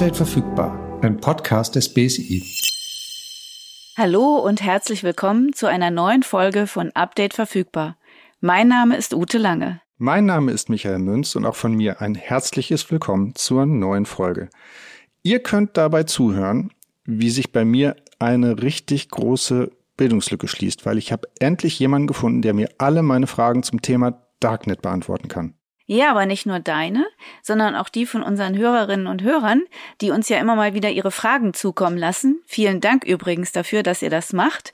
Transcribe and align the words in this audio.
Update 0.00 0.16
verfügbar, 0.16 0.98
ein 1.02 1.20
Podcast 1.20 1.76
des 1.76 1.92
BSI. 1.92 2.42
Hallo 3.98 4.38
und 4.38 4.62
herzlich 4.62 5.02
willkommen 5.02 5.52
zu 5.52 5.66
einer 5.66 5.90
neuen 5.90 6.22
Folge 6.22 6.66
von 6.66 6.90
Update 6.92 7.34
verfügbar. 7.34 7.98
Mein 8.40 8.68
Name 8.68 8.96
ist 8.96 9.12
Ute 9.12 9.36
Lange. 9.36 9.82
Mein 9.98 10.24
Name 10.24 10.52
ist 10.52 10.70
Michael 10.70 11.00
Münz 11.00 11.36
und 11.36 11.44
auch 11.44 11.54
von 11.54 11.74
mir 11.74 12.00
ein 12.00 12.14
herzliches 12.14 12.90
Willkommen 12.90 13.34
zur 13.34 13.66
neuen 13.66 14.06
Folge. 14.06 14.48
Ihr 15.22 15.40
könnt 15.40 15.76
dabei 15.76 16.04
zuhören, 16.04 16.70
wie 17.04 17.28
sich 17.28 17.52
bei 17.52 17.66
mir 17.66 17.94
eine 18.18 18.62
richtig 18.62 19.10
große 19.10 19.70
Bildungslücke 19.98 20.48
schließt, 20.48 20.86
weil 20.86 20.96
ich 20.96 21.12
habe 21.12 21.28
endlich 21.40 21.78
jemanden 21.78 22.06
gefunden, 22.06 22.40
der 22.40 22.54
mir 22.54 22.70
alle 22.78 23.02
meine 23.02 23.26
Fragen 23.26 23.62
zum 23.62 23.82
Thema 23.82 24.18
Darknet 24.40 24.80
beantworten 24.80 25.28
kann. 25.28 25.56
Ja, 25.92 26.12
aber 26.12 26.24
nicht 26.24 26.46
nur 26.46 26.60
deine, 26.60 27.04
sondern 27.42 27.74
auch 27.74 27.88
die 27.88 28.06
von 28.06 28.22
unseren 28.22 28.56
Hörerinnen 28.56 29.08
und 29.08 29.24
Hörern, 29.24 29.64
die 30.00 30.12
uns 30.12 30.28
ja 30.28 30.38
immer 30.38 30.54
mal 30.54 30.72
wieder 30.72 30.88
ihre 30.88 31.10
Fragen 31.10 31.52
zukommen 31.52 31.96
lassen. 31.96 32.40
Vielen 32.46 32.80
Dank 32.80 33.02
übrigens 33.02 33.50
dafür, 33.50 33.82
dass 33.82 34.00
ihr 34.00 34.08
das 34.08 34.32
macht. 34.32 34.72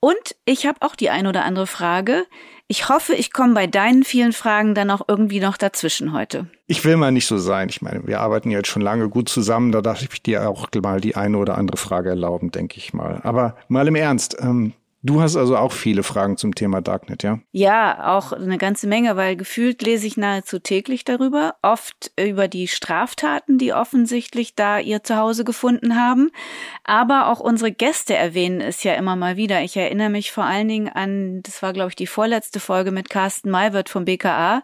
Und 0.00 0.34
ich 0.46 0.64
habe 0.64 0.80
auch 0.80 0.96
die 0.96 1.10
ein 1.10 1.26
oder 1.26 1.44
andere 1.44 1.66
Frage. 1.66 2.24
Ich 2.66 2.88
hoffe, 2.88 3.14
ich 3.14 3.30
komme 3.30 3.52
bei 3.52 3.66
deinen 3.66 4.04
vielen 4.04 4.32
Fragen 4.32 4.74
dann 4.74 4.90
auch 4.90 5.02
irgendwie 5.06 5.38
noch 5.38 5.58
dazwischen 5.58 6.14
heute. 6.14 6.46
Ich 6.66 6.82
will 6.82 6.96
mal 6.96 7.12
nicht 7.12 7.26
so 7.26 7.36
sein. 7.36 7.68
Ich 7.68 7.82
meine, 7.82 8.06
wir 8.06 8.20
arbeiten 8.20 8.50
jetzt 8.50 8.68
schon 8.68 8.80
lange 8.80 9.10
gut 9.10 9.28
zusammen. 9.28 9.70
Da 9.70 9.82
darf 9.82 10.00
ich 10.00 10.22
dir 10.22 10.48
auch 10.48 10.68
mal 10.82 10.98
die 10.98 11.14
eine 11.14 11.36
oder 11.36 11.58
andere 11.58 11.76
Frage 11.76 12.08
erlauben, 12.08 12.52
denke 12.52 12.78
ich 12.78 12.94
mal. 12.94 13.20
Aber 13.22 13.56
mal 13.68 13.86
im 13.86 13.96
Ernst. 13.96 14.38
Ähm, 14.40 14.72
Du 15.06 15.20
hast 15.20 15.36
also 15.36 15.58
auch 15.58 15.72
viele 15.72 16.02
Fragen 16.02 16.38
zum 16.38 16.54
Thema 16.54 16.80
Darknet, 16.80 17.22
ja? 17.22 17.38
Ja, 17.52 18.16
auch 18.16 18.32
eine 18.32 18.56
ganze 18.56 18.86
Menge, 18.86 19.16
weil 19.16 19.36
gefühlt 19.36 19.82
lese 19.82 20.06
ich 20.06 20.16
nahezu 20.16 20.60
täglich 20.60 21.04
darüber, 21.04 21.56
oft 21.60 22.10
über 22.18 22.48
die 22.48 22.68
Straftaten, 22.68 23.58
die 23.58 23.74
offensichtlich 23.74 24.54
da 24.54 24.78
ihr 24.78 25.02
Zuhause 25.02 25.44
gefunden 25.44 25.94
haben, 25.94 26.30
aber 26.84 27.28
auch 27.28 27.40
unsere 27.40 27.70
Gäste 27.70 28.14
erwähnen 28.14 28.62
es 28.62 28.82
ja 28.82 28.94
immer 28.94 29.14
mal 29.14 29.36
wieder. 29.36 29.60
Ich 29.60 29.76
erinnere 29.76 30.08
mich 30.08 30.32
vor 30.32 30.44
allen 30.44 30.68
Dingen 30.68 30.88
an, 30.88 31.42
das 31.42 31.62
war 31.62 31.74
glaube 31.74 31.90
ich 31.90 31.96
die 31.96 32.06
vorletzte 32.06 32.58
Folge 32.58 32.90
mit 32.90 33.10
Carsten 33.10 33.50
Maywirth 33.50 33.90
vom 33.90 34.06
BKA, 34.06 34.62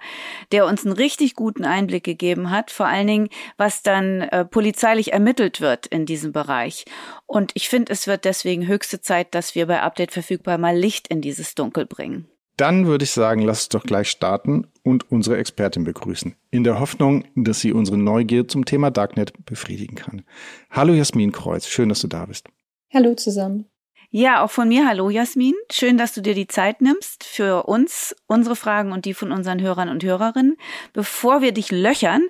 der 0.53 0.65
uns 0.65 0.87
einen 0.87 0.95
richtig 0.95 1.35
guten 1.35 1.67
Einblick 1.67 2.05
gegeben 2.05 2.51
hat, 2.51 2.71
vor 2.71 2.87
allen 2.87 3.09
Dingen, 3.09 3.29
was 3.59 3.83
dann 3.83 4.23
äh, 4.23 4.47
polizeilich 4.47 5.13
ermittelt 5.13 5.61
wird 5.61 5.87
in 5.87 6.07
diesem 6.07 6.33
Bereich. 6.33 6.87
Und 7.27 7.53
ich 7.55 7.69
finde, 7.69 7.93
es 7.93 8.07
wird 8.07 8.25
deswegen 8.25 8.67
höchste 8.67 9.03
Zeit, 9.03 9.35
dass 9.35 9.55
wir 9.55 9.67
bei 9.67 9.83
Update 9.83 10.13
verfügbar 10.31 10.59
mal 10.59 10.77
Licht 10.77 11.09
in 11.09 11.21
dieses 11.21 11.57
Dunkel 11.57 11.87
bringen. 11.87 12.29
Dann 12.57 12.87
würde 12.87 13.03
ich 13.05 13.11
sagen, 13.11 13.43
lass 13.43 13.63
uns 13.63 13.69
doch 13.71 13.83
gleich 13.83 14.09
starten 14.09 14.69
und 14.85 15.11
unsere 15.11 15.39
Expertin 15.39 15.83
begrüßen. 15.83 16.37
In 16.53 16.63
der 16.63 16.79
Hoffnung, 16.79 17.25
dass 17.35 17.61
sie 17.61 17.73
unsere 17.73 17.99
Neugier 17.99 18.47
zum 18.47 18.65
Thema 18.65 18.93
Darknet 18.93 19.33
befriedigen 19.45 19.97
kann. 19.97 20.23
Hallo 20.71 20.93
Jasmin 20.93 21.33
Kreuz, 21.33 21.67
schön, 21.67 21.89
dass 21.89 22.01
du 22.01 22.07
da 22.07 22.27
bist. 22.27 22.47
Hallo 22.95 23.15
zusammen. 23.15 23.65
Ja, 24.11 24.45
auch 24.45 24.51
von 24.51 24.69
mir 24.69 24.87
hallo 24.87 25.11
Jasmin. 25.11 25.55
Schön, 25.73 25.99
dass 25.99 26.15
du 26.15 26.21
dir 26.21 26.35
die 26.35 26.49
Zeit 26.49 26.81
nimmst 26.81 27.25
für 27.25 27.65
uns, 27.65 28.15
unsere 28.27 28.55
Fragen 28.55 28.93
und 28.93 29.07
die 29.07 29.15
von 29.15 29.33
unseren 29.33 29.61
Hörern 29.61 29.89
und 29.89 30.05
Hörerinnen. 30.05 30.57
Bevor 30.93 31.43
wir 31.43 31.53
dich 31.53 31.73
löchern, 31.73 32.23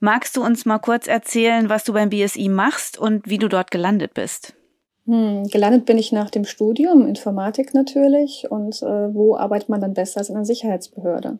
magst 0.00 0.36
du 0.36 0.44
uns 0.44 0.64
mal 0.64 0.78
kurz 0.78 1.06
erzählen, 1.06 1.68
was 1.68 1.84
du 1.84 1.92
beim 1.92 2.08
BSI 2.08 2.48
machst 2.48 2.98
und 2.98 3.28
wie 3.28 3.38
du 3.38 3.48
dort 3.48 3.70
gelandet 3.70 4.14
bist? 4.14 4.54
Hm, 5.06 5.48
gelandet 5.48 5.84
bin 5.84 5.98
ich 5.98 6.12
nach 6.12 6.30
dem 6.30 6.44
Studium, 6.44 7.06
Informatik 7.06 7.74
natürlich. 7.74 8.46
Und 8.50 8.82
äh, 8.82 9.14
wo 9.14 9.36
arbeitet 9.36 9.68
man 9.68 9.80
dann 9.80 9.94
besser 9.94 10.18
als 10.18 10.28
in 10.28 10.36
einer 10.36 10.44
Sicherheitsbehörde? 10.44 11.38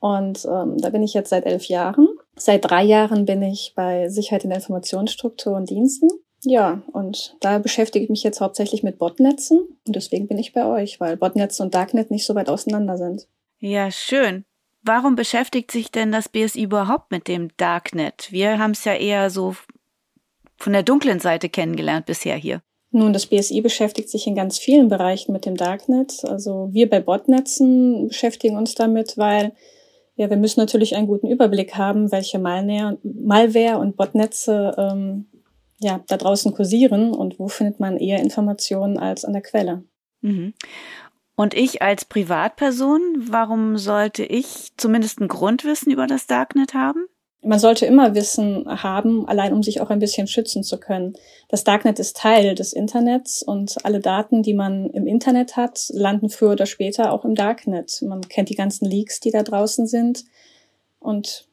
Und 0.00 0.44
ähm, 0.44 0.78
da 0.78 0.90
bin 0.90 1.02
ich 1.02 1.14
jetzt 1.14 1.30
seit 1.30 1.44
elf 1.44 1.64
Jahren. 1.64 2.08
Seit 2.36 2.64
drei 2.64 2.84
Jahren 2.84 3.24
bin 3.24 3.42
ich 3.42 3.72
bei 3.74 4.08
Sicherheit 4.08 4.44
in 4.44 4.50
der 4.50 4.58
Informationsstruktur 4.58 5.56
und 5.56 5.70
Diensten 5.70 6.08
ja, 6.44 6.82
und 6.92 7.36
da 7.40 7.58
beschäftige 7.58 8.04
ich 8.04 8.10
mich 8.10 8.22
jetzt 8.22 8.40
hauptsächlich 8.40 8.82
mit 8.82 8.98
Botnetzen 8.98 9.58
und 9.58 9.96
deswegen 9.96 10.28
bin 10.28 10.38
ich 10.38 10.52
bei 10.52 10.64
euch, 10.64 11.00
weil 11.00 11.16
Botnetze 11.16 11.62
und 11.62 11.74
Darknet 11.74 12.10
nicht 12.10 12.24
so 12.24 12.34
weit 12.34 12.48
auseinander 12.48 12.96
sind. 12.96 13.26
Ja, 13.58 13.90
schön. 13.90 14.44
Warum 14.82 15.16
beschäftigt 15.16 15.72
sich 15.72 15.90
denn 15.90 16.12
das 16.12 16.28
BSI 16.28 16.62
überhaupt 16.62 17.10
mit 17.10 17.26
dem 17.26 17.48
Darknet? 17.56 18.30
Wir 18.30 18.58
haben 18.58 18.70
es 18.70 18.84
ja 18.84 18.94
eher 18.94 19.30
so 19.30 19.56
von 20.56 20.72
der 20.72 20.84
dunklen 20.84 21.18
Seite 21.18 21.48
kennengelernt 21.48 22.06
bisher 22.06 22.36
hier. 22.36 22.62
Nun, 22.90 23.12
das 23.12 23.26
BSI 23.26 23.60
beschäftigt 23.60 24.08
sich 24.08 24.26
in 24.26 24.34
ganz 24.34 24.58
vielen 24.58 24.88
Bereichen 24.88 25.32
mit 25.32 25.44
dem 25.44 25.56
Darknet. 25.56 26.24
Also 26.24 26.68
wir 26.72 26.88
bei 26.88 27.00
Botnetzen 27.00 28.08
beschäftigen 28.08 28.56
uns 28.56 28.74
damit, 28.74 29.18
weil 29.18 29.52
ja, 30.16 30.30
wir 30.30 30.36
müssen 30.36 30.60
natürlich 30.60 30.96
einen 30.96 31.06
guten 31.06 31.28
Überblick 31.28 31.76
haben, 31.76 32.10
welche 32.10 32.38
Malware 32.38 33.78
und 33.78 33.96
Botnetze 33.96 34.74
ähm, 34.76 35.26
ja, 35.78 36.00
da 36.08 36.16
draußen 36.16 36.52
kursieren 36.54 37.14
und 37.14 37.38
wo 37.38 37.48
findet 37.48 37.78
man 37.78 37.98
eher 37.98 38.20
Informationen 38.20 38.98
als 38.98 39.24
an 39.24 39.32
der 39.32 39.42
Quelle. 39.42 39.84
Mhm. 40.22 40.54
Und 41.36 41.54
ich 41.54 41.82
als 41.82 42.04
Privatperson, 42.04 43.00
warum 43.30 43.78
sollte 43.78 44.24
ich 44.24 44.70
zumindest 44.76 45.20
ein 45.20 45.28
Grundwissen 45.28 45.92
über 45.92 46.08
das 46.08 46.26
Darknet 46.26 46.74
haben? 46.74 47.06
Man 47.42 47.58
sollte 47.60 47.86
immer 47.86 48.14
Wissen 48.14 48.66
haben, 48.66 49.28
allein 49.28 49.52
um 49.52 49.62
sich 49.62 49.80
auch 49.80 49.90
ein 49.90 50.00
bisschen 50.00 50.26
schützen 50.26 50.64
zu 50.64 50.78
können. 50.78 51.14
Das 51.48 51.62
Darknet 51.62 51.98
ist 52.00 52.16
Teil 52.16 52.54
des 52.54 52.72
Internets 52.72 53.42
und 53.42 53.84
alle 53.84 54.00
Daten, 54.00 54.42
die 54.42 54.54
man 54.54 54.90
im 54.90 55.06
Internet 55.06 55.56
hat, 55.56 55.88
landen 55.90 56.30
früher 56.30 56.52
oder 56.52 56.66
später 56.66 57.12
auch 57.12 57.24
im 57.24 57.36
Darknet. 57.36 58.02
Man 58.02 58.22
kennt 58.22 58.48
die 58.48 58.56
ganzen 58.56 58.86
Leaks, 58.86 59.20
die 59.20 59.30
da 59.30 59.44
draußen 59.44 59.86
sind 59.86 60.24
und 60.98 61.48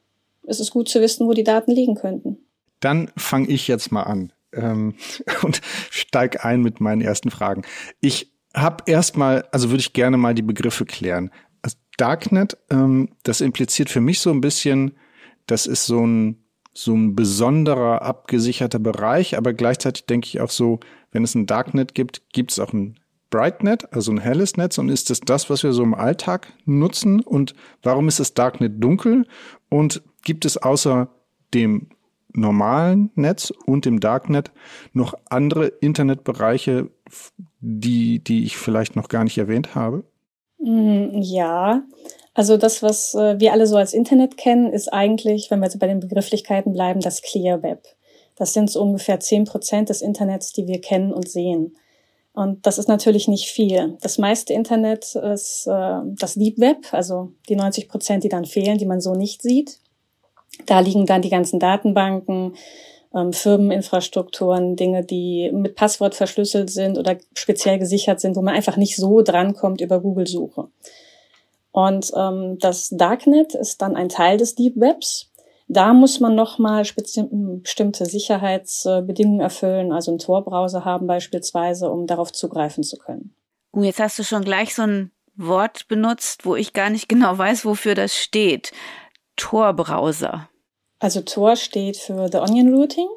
es 0.46 0.60
ist 0.60 0.70
gut 0.70 0.88
zu 0.88 1.00
wissen, 1.00 1.26
wo 1.26 1.32
die 1.32 1.44
Daten 1.44 1.70
liegen 1.70 1.94
könnten. 1.94 2.38
Dann 2.80 3.10
fange 3.16 3.48
ich 3.48 3.68
jetzt 3.68 3.92
mal 3.92 4.02
an 4.02 4.32
ähm, 4.52 4.94
und 5.42 5.60
steig 5.90 6.44
ein 6.44 6.62
mit 6.62 6.80
meinen 6.80 7.00
ersten 7.00 7.30
Fragen. 7.30 7.62
Ich 8.00 8.32
habe 8.54 8.84
erstmal, 8.86 9.46
also 9.52 9.70
würde 9.70 9.80
ich 9.80 9.92
gerne 9.92 10.16
mal 10.16 10.34
die 10.34 10.42
Begriffe 10.42 10.84
klären. 10.84 11.30
Also 11.62 11.76
Darknet, 11.96 12.56
ähm, 12.70 13.10
das 13.22 13.40
impliziert 13.40 13.90
für 13.90 14.00
mich 14.00 14.20
so 14.20 14.30
ein 14.30 14.40
bisschen, 14.40 14.96
das 15.46 15.66
ist 15.66 15.86
so 15.86 16.06
ein 16.06 16.42
so 16.78 16.92
ein 16.92 17.16
besonderer 17.16 18.02
abgesicherter 18.02 18.78
Bereich, 18.78 19.38
aber 19.38 19.54
gleichzeitig 19.54 20.04
denke 20.04 20.26
ich 20.26 20.40
auch 20.40 20.50
so, 20.50 20.78
wenn 21.10 21.24
es 21.24 21.34
ein 21.34 21.46
Darknet 21.46 21.94
gibt, 21.94 22.22
gibt 22.32 22.52
es 22.52 22.58
auch 22.58 22.74
ein 22.74 23.00
Brightnet, 23.30 23.92
also 23.92 24.12
ein 24.12 24.18
helles 24.18 24.56
Netz. 24.56 24.78
Und 24.78 24.88
ist 24.88 25.10
es 25.10 25.20
das, 25.20 25.50
was 25.50 25.62
wir 25.62 25.72
so 25.72 25.82
im 25.82 25.94
Alltag 25.94 26.52
nutzen? 26.64 27.20
Und 27.20 27.54
warum 27.82 28.08
ist 28.08 28.20
das 28.20 28.34
Darknet 28.34 28.82
dunkel? 28.82 29.26
Und 29.68 30.02
gibt 30.22 30.44
es 30.44 30.58
außer 30.58 31.08
dem 31.54 31.88
normalen 32.32 33.10
Netz 33.14 33.52
und 33.64 33.86
im 33.86 34.00
Darknet 34.00 34.52
noch 34.92 35.14
andere 35.30 35.66
Internetbereiche, 35.66 36.90
die, 37.60 38.22
die 38.22 38.44
ich 38.44 38.56
vielleicht 38.56 38.96
noch 38.96 39.08
gar 39.08 39.24
nicht 39.24 39.38
erwähnt 39.38 39.74
habe? 39.74 40.04
Mm, 40.58 41.08
ja, 41.14 41.82
also 42.36 42.58
das, 42.58 42.82
was 42.82 43.14
äh, 43.14 43.40
wir 43.40 43.52
alle 43.52 43.66
so 43.66 43.76
als 43.76 43.94
Internet 43.94 44.36
kennen, 44.36 44.70
ist 44.70 44.92
eigentlich, 44.92 45.50
wenn 45.50 45.60
wir 45.60 45.66
jetzt 45.66 45.78
bei 45.78 45.86
den 45.86 46.00
Begrifflichkeiten 46.00 46.74
bleiben, 46.74 47.00
das 47.00 47.22
Clear 47.22 47.62
Web. 47.62 47.82
Das 48.36 48.52
sind 48.52 48.70
so 48.70 48.82
ungefähr 48.82 49.18
zehn 49.20 49.44
Prozent 49.44 49.88
des 49.88 50.02
Internets, 50.02 50.52
die 50.52 50.66
wir 50.68 50.82
kennen 50.82 51.14
und 51.14 51.26
sehen. 51.30 51.78
Und 52.34 52.66
das 52.66 52.76
ist 52.76 52.88
natürlich 52.88 53.26
nicht 53.26 53.48
viel. 53.48 53.96
Das 54.02 54.18
meiste 54.18 54.52
Internet 54.52 55.14
ist 55.14 55.66
äh, 55.66 56.00
das 56.04 56.34
Deep 56.34 56.58
Web, 56.58 56.88
also 56.92 57.32
die 57.48 57.56
90 57.56 57.88
Prozent, 57.88 58.22
die 58.22 58.28
dann 58.28 58.44
fehlen, 58.44 58.76
die 58.76 58.84
man 58.84 59.00
so 59.00 59.14
nicht 59.14 59.40
sieht. 59.40 59.78
Da 60.66 60.80
liegen 60.80 61.06
dann 61.06 61.22
die 61.22 61.30
ganzen 61.30 61.58
Datenbanken, 61.58 62.54
ähm, 63.14 63.32
Firmeninfrastrukturen, 63.32 64.76
Dinge, 64.76 65.02
die 65.02 65.50
mit 65.54 65.74
Passwort 65.74 66.14
verschlüsselt 66.14 66.68
sind 66.68 66.98
oder 66.98 67.16
speziell 67.34 67.78
gesichert 67.78 68.20
sind, 68.20 68.36
wo 68.36 68.42
man 68.42 68.54
einfach 68.54 68.76
nicht 68.76 68.96
so 68.96 69.22
drankommt 69.22 69.80
über 69.80 70.00
Google-Suche. 70.00 70.68
Und 71.76 72.10
ähm, 72.16 72.56
das 72.58 72.88
Darknet 72.88 73.54
ist 73.54 73.82
dann 73.82 73.96
ein 73.96 74.08
Teil 74.08 74.38
des 74.38 74.54
Deep 74.54 74.80
Webs. 74.80 75.30
Da 75.68 75.92
muss 75.92 76.20
man 76.20 76.34
nochmal 76.34 76.84
bestimmte 76.84 78.06
Sicherheitsbedingungen 78.06 79.40
erfüllen, 79.40 79.92
also 79.92 80.10
einen 80.10 80.18
Tor-Browser 80.18 80.86
haben 80.86 81.06
beispielsweise, 81.06 81.90
um 81.90 82.06
darauf 82.06 82.32
zugreifen 82.32 82.82
zu 82.82 82.96
können. 82.96 83.34
Uh, 83.74 83.82
jetzt 83.82 84.00
hast 84.00 84.18
du 84.18 84.22
schon 84.22 84.42
gleich 84.42 84.74
so 84.74 84.84
ein 84.84 85.10
Wort 85.34 85.86
benutzt, 85.86 86.46
wo 86.46 86.56
ich 86.56 86.72
gar 86.72 86.88
nicht 86.88 87.10
genau 87.10 87.36
weiß, 87.36 87.66
wofür 87.66 87.94
das 87.94 88.16
steht. 88.16 88.72
Tor-Browser? 89.36 90.48
Also 90.98 91.20
Tor 91.20 91.56
steht 91.56 91.98
für 91.98 92.30
The 92.32 92.38
Onion 92.38 92.72
Routing 92.74 93.08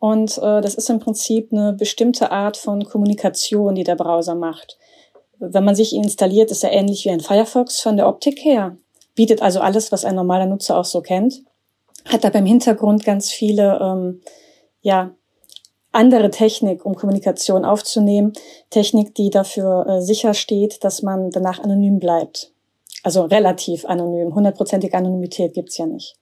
und 0.00 0.36
äh, 0.36 0.60
das 0.60 0.74
ist 0.74 0.90
im 0.90 0.98
Prinzip 0.98 1.50
eine 1.50 1.72
bestimmte 1.72 2.30
Art 2.30 2.58
von 2.58 2.84
Kommunikation, 2.84 3.74
die 3.74 3.84
der 3.84 3.96
Browser 3.96 4.34
macht. 4.34 4.76
Wenn 5.38 5.64
man 5.64 5.74
sich 5.74 5.92
ihn 5.92 6.04
installiert, 6.04 6.50
ist 6.50 6.64
er 6.64 6.72
ähnlich 6.72 7.04
wie 7.04 7.10
ein 7.10 7.20
Firefox 7.20 7.80
von 7.80 7.96
der 7.96 8.08
Optik 8.08 8.44
her, 8.44 8.76
bietet 9.14 9.42
also 9.42 9.60
alles, 9.60 9.92
was 9.92 10.04
ein 10.04 10.14
normaler 10.14 10.46
Nutzer 10.46 10.78
auch 10.78 10.84
so 10.84 11.00
kennt, 11.00 11.42
hat 12.04 12.24
aber 12.24 12.38
im 12.38 12.46
Hintergrund 12.46 13.04
ganz 13.04 13.30
viele 13.30 13.78
ähm, 13.80 14.20
ja, 14.82 15.10
andere 15.92 16.30
Technik, 16.30 16.84
um 16.84 16.94
Kommunikation 16.94 17.64
aufzunehmen. 17.64 18.32
Technik, 18.70 19.14
die 19.14 19.30
dafür 19.30 19.86
äh, 19.86 20.02
sicher 20.02 20.34
steht, 20.34 20.84
dass 20.84 21.02
man 21.02 21.30
danach 21.30 21.58
anonym 21.58 21.98
bleibt. 21.98 22.52
Also 23.02 23.22
relativ 23.22 23.84
anonym. 23.84 24.34
Hundertprozentige 24.34 24.96
Anonymität 24.96 25.54
gibt's 25.54 25.78
ja 25.78 25.86
nicht. 25.86 26.16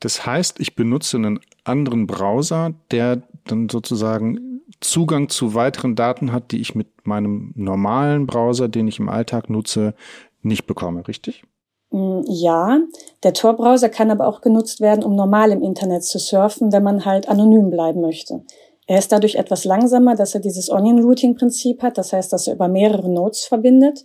Das 0.00 0.26
heißt, 0.26 0.58
ich 0.58 0.74
benutze 0.74 1.18
einen 1.18 1.40
anderen 1.64 2.06
Browser, 2.06 2.72
der 2.90 3.22
dann 3.46 3.68
sozusagen 3.68 4.62
Zugang 4.80 5.28
zu 5.28 5.54
weiteren 5.54 5.94
Daten 5.94 6.32
hat, 6.32 6.52
die 6.52 6.60
ich 6.60 6.74
mit 6.74 6.88
meinem 7.06 7.52
normalen 7.56 8.26
Browser, 8.26 8.68
den 8.68 8.88
ich 8.88 8.98
im 8.98 9.08
Alltag 9.08 9.50
nutze, 9.50 9.94
nicht 10.42 10.66
bekomme, 10.66 11.06
richtig? 11.06 11.44
Mm, 11.90 12.20
ja, 12.26 12.78
der 13.22 13.34
Tor-Browser 13.34 13.88
kann 13.88 14.10
aber 14.10 14.26
auch 14.26 14.40
genutzt 14.40 14.80
werden, 14.80 15.04
um 15.04 15.14
normal 15.14 15.50
im 15.50 15.62
Internet 15.62 16.04
zu 16.04 16.18
surfen, 16.18 16.72
wenn 16.72 16.82
man 16.82 17.04
halt 17.04 17.28
anonym 17.28 17.70
bleiben 17.70 18.00
möchte. 18.00 18.42
Er 18.86 18.98
ist 18.98 19.12
dadurch 19.12 19.36
etwas 19.36 19.64
langsamer, 19.64 20.16
dass 20.16 20.34
er 20.34 20.40
dieses 20.40 20.68
Onion-Routing-Prinzip 20.70 21.82
hat, 21.82 21.98
das 21.98 22.12
heißt, 22.12 22.32
dass 22.32 22.46
er 22.46 22.54
über 22.54 22.68
mehrere 22.68 23.08
Nodes 23.08 23.44
verbindet. 23.44 24.04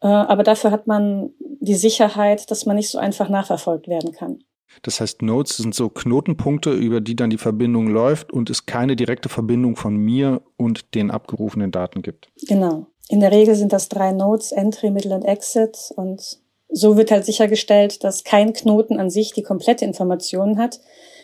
Äh, 0.00 0.06
aber 0.06 0.42
dafür 0.42 0.70
hat 0.70 0.86
man 0.86 1.30
die 1.38 1.74
Sicherheit, 1.74 2.50
dass 2.50 2.66
man 2.66 2.76
nicht 2.76 2.88
so 2.88 2.98
einfach 2.98 3.28
nachverfolgt 3.28 3.88
werden 3.88 4.12
kann. 4.12 4.44
Das 4.82 5.00
heißt, 5.00 5.22
Nodes 5.22 5.58
sind 5.58 5.74
so 5.74 5.88
Knotenpunkte, 5.88 6.72
über 6.72 7.00
die 7.00 7.14
dann 7.14 7.30
die 7.30 7.38
Verbindung 7.38 7.88
läuft 7.88 8.32
und 8.32 8.50
es 8.50 8.66
keine 8.66 8.96
direkte 8.96 9.28
Verbindung 9.28 9.76
von 9.76 9.96
mir 9.96 10.42
und 10.56 10.94
den 10.94 11.10
abgerufenen 11.10 11.70
Daten 11.70 12.02
gibt. 12.02 12.30
Genau. 12.48 12.86
In 13.08 13.20
der 13.20 13.30
Regel 13.32 13.54
sind 13.54 13.72
das 13.72 13.88
drei 13.88 14.12
Nodes, 14.12 14.52
Entry, 14.52 14.90
Middle 14.90 15.14
und 15.14 15.24
Exit. 15.24 15.92
Und 15.96 16.38
so 16.68 16.96
wird 16.96 17.10
halt 17.10 17.26
sichergestellt, 17.26 18.02
dass 18.04 18.24
kein 18.24 18.52
Knoten 18.52 18.98
an 18.98 19.10
sich 19.10 19.32
die 19.32 19.42
komplette 19.42 19.84
Information 19.84 20.58
hat. 20.58 20.80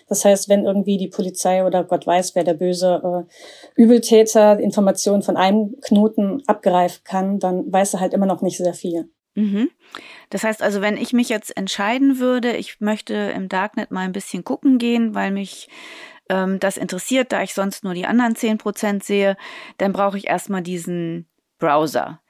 Das 0.09 0.25
heißt, 0.25 0.49
wenn 0.49 0.65
irgendwie 0.65 0.97
die 0.97 1.09
Polizei 1.09 1.65
oder 1.65 1.85
Gott 1.85 2.07
weiß, 2.07 2.35
wer 2.35 2.45
der 2.45 2.55
böse 2.55 3.27
äh, 3.27 3.81
Übeltäter 3.81 4.59
Informationen 4.59 5.23
von 5.23 5.37
einem 5.37 5.77
Knoten 5.83 6.43
abgreifen 6.47 7.03
kann, 7.05 7.39
dann 7.39 7.71
weiß 7.71 7.95
er 7.95 8.01
halt 8.01 8.15
immer 8.15 8.27
noch 8.27 8.43
nicht 8.43 8.57
sehr 8.57 8.75
viel. 8.75 9.11
Mhm. 9.39 9.71
Das 10.31 10.43
heißt 10.43 10.63
also, 10.63 10.81
wenn 10.81 10.97
ich 10.97 11.13
mich 11.13 11.29
jetzt 11.29 11.57
entscheiden 11.57 12.19
würde, 12.19 12.57
ich 12.57 12.81
möchte 12.81 13.15
im 13.15 13.49
Darknet 13.49 13.93
mal 13.93 14.01
ein 14.01 14.13
bisschen 14.13 14.43
gucken 14.43 14.79
gehen, 14.79 15.15
weil 15.15 15.31
mich 15.31 15.69
ähm, 16.29 16.59
das 16.59 16.77
interessiert, 16.77 17.31
da 17.31 17.43
ich 17.43 17.55
sonst 17.55 17.85
nur 17.85 17.95
die 17.95 18.07
anderen 18.07 18.35
zehn 18.35 18.59
Prozent 18.59 19.05
sehe, 19.05 19.37
dann 19.77 19.93
brauche 19.93 20.19
ich 20.19 20.27
erstmal 20.27 20.63
diesen 20.63 21.29
Browser. 21.59 22.21